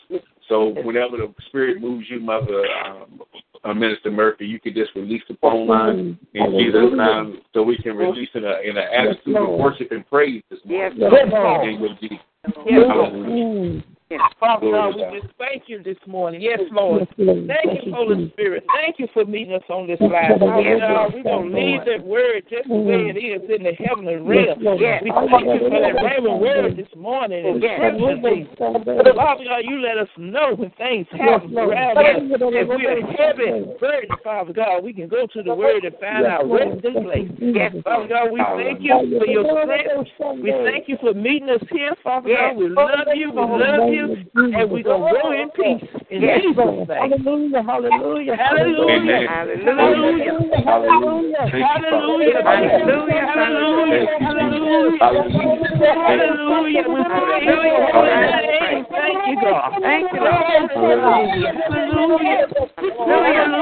[0.50, 3.22] So whenever the Spirit moves you, Mother um,
[3.64, 7.78] uh, Minister Murphy, you can just release the phone line in Jesus' name, so we
[7.78, 11.00] can release in a in an attitude of worship and praise this morning.
[11.00, 11.66] Yes, In the Lord.
[11.66, 12.18] name of Jesus.
[12.66, 13.84] Yes, Hallelujah.
[14.10, 14.20] Mm.
[14.40, 16.40] Father God, we just thank you this morning.
[16.40, 17.02] Yes, Lord.
[17.18, 17.52] Yes, Lord.
[17.52, 18.64] Thank you, Holy Spirit.
[18.72, 20.40] Thank you for meeting us on this Yes, line.
[20.40, 20.40] Lord.
[20.40, 23.68] Father Yes, God, we're going to leave that word just the way it is in
[23.68, 24.64] the heavenly realm.
[24.80, 25.04] Yes.
[25.04, 27.84] We thank you for that rhema word this morning in Yes.
[27.84, 32.24] Scripture, Father God, you let us know when things happen around us.
[32.32, 36.24] If we are heavy burdened, Father God, we can go to the word and find
[36.24, 36.80] Yes, our Lord.
[36.80, 37.28] place.
[37.44, 37.76] Yes.
[37.84, 40.40] Father God, we thank you for your strength.
[40.40, 42.56] We thank you for meeting us here, Father God.
[42.56, 45.90] We love you, we love you, and we're going to go in peace.
[46.10, 46.42] In Yes.
[46.42, 46.88] Jesus' name.
[46.88, 48.96] Hallelujah, hallelujah, Hallelujah.
[48.96, 49.28] Amen.
[49.28, 50.34] Hallelujah.
[50.64, 51.44] hallelujah.
[51.52, 52.18] Thank you, Father.
[52.38, 52.42] Hallelujah.
[52.44, 53.28] Hallelujah.
[53.28, 54.08] Hallelujah.
[54.08, 55.04] Thank you, Hallelujah.
[55.04, 55.94] Hallelujah.
[55.98, 56.84] Hallelujah.
[56.88, 58.86] We praise your holy name.
[58.88, 59.74] Thank you, God.
[59.82, 60.68] Thank you, Lord.
[60.72, 61.52] Hallelujah.
[61.68, 62.48] Hallelujah.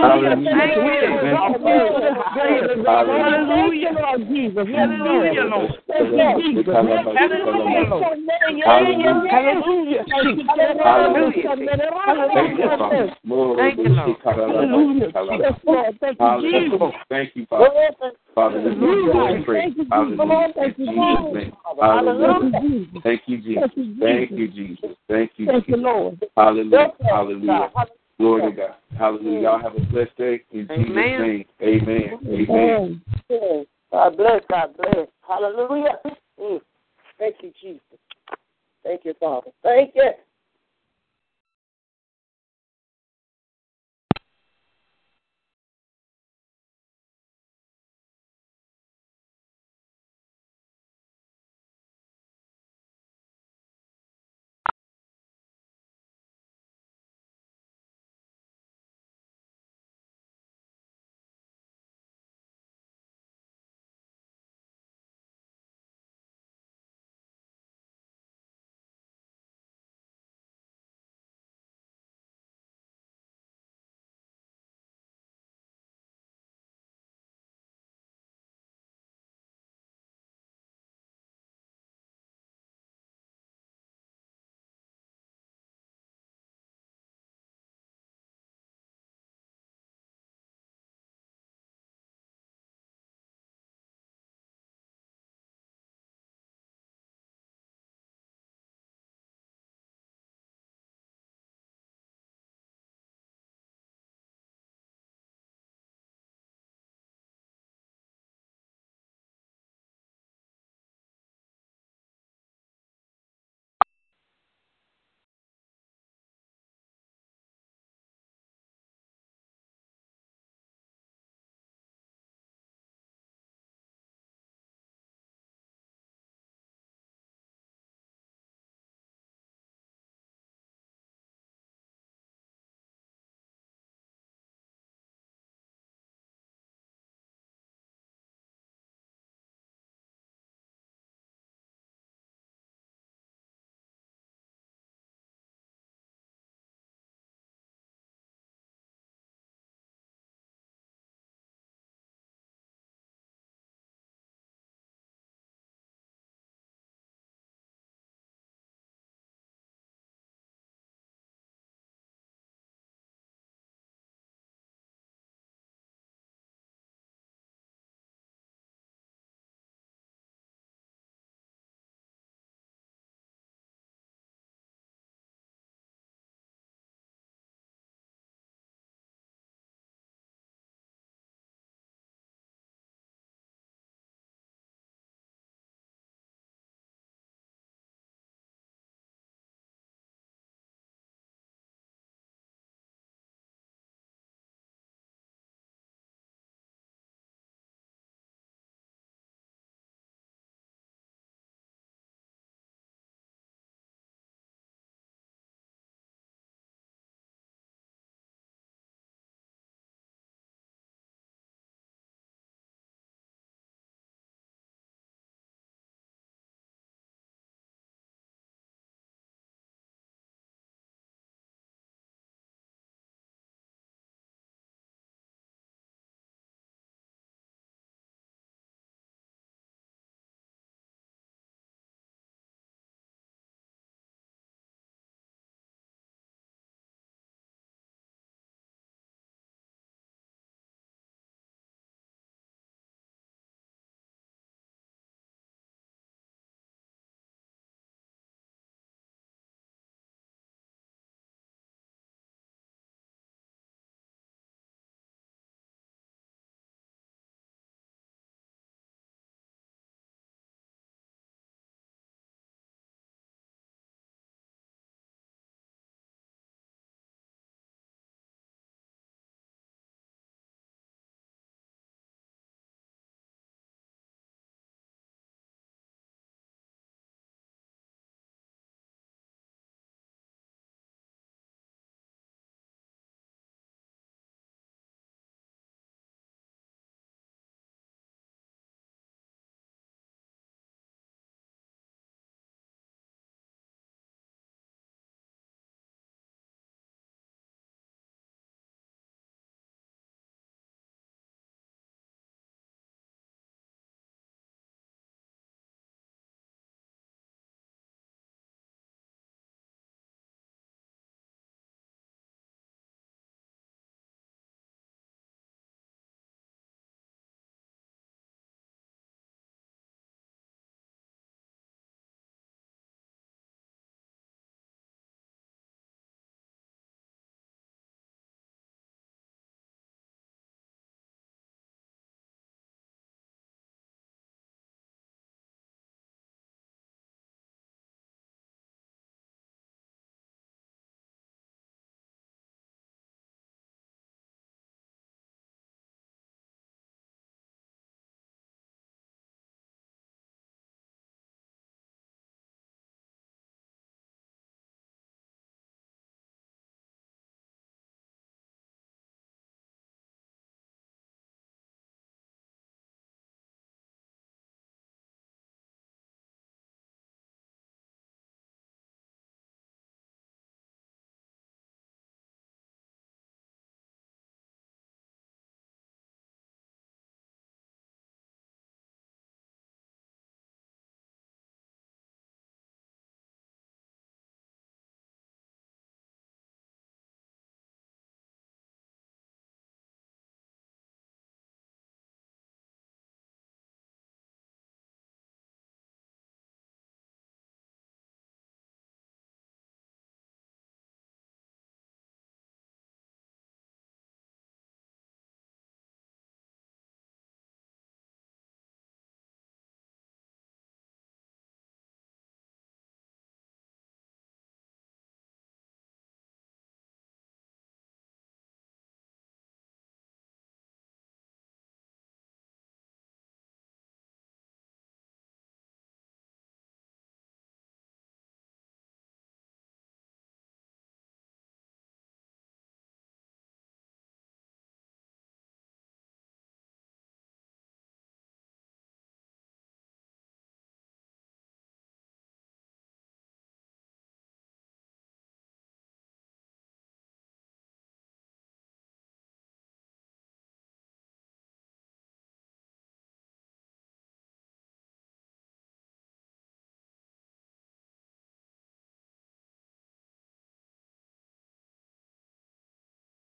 [0.05, 0.35] Hallelujah.
[0.45, 0.95] Thank you.
[1.15, 2.85] Exalt you to the highest.
[2.85, 3.91] Hallelujah.
[4.65, 5.71] Hallelujah, Lord.
[9.35, 10.77] Hallelujah, Lord.
[10.83, 11.55] Hallelujah.
[12.33, 13.15] Thank you, Father.
[13.57, 14.17] Thank you, Lord.
[14.23, 15.11] Hallelujah.
[16.19, 16.91] Hallelujah.
[17.09, 17.69] Thank you, Father.
[18.33, 19.73] Father, we give you glory praise.
[19.91, 20.53] Hallelujah.
[20.57, 22.61] In Jesus' Hallelujah.
[23.03, 23.63] Thank you, Jesus.
[24.01, 24.97] Thank you, Jesus.
[25.07, 25.63] Thank you, Jesus.
[25.69, 26.25] Lord.
[26.35, 26.93] Hallelujah.
[27.03, 27.71] Hallelujah.
[28.17, 28.75] Glory to God.
[28.97, 29.41] Hallelujah.
[29.41, 30.41] Y'all have a blessed day.
[30.51, 31.45] In Jesus' name.
[31.61, 32.19] Amen.
[32.27, 33.01] Amen.
[33.29, 33.65] Amen.
[33.91, 35.07] God bless, God bless.
[35.27, 35.99] Hallelujah.
[36.39, 36.59] Mm.
[37.17, 37.81] Thank you, Jesus.
[38.85, 39.49] Thank you, Father.
[39.63, 40.11] Thank you.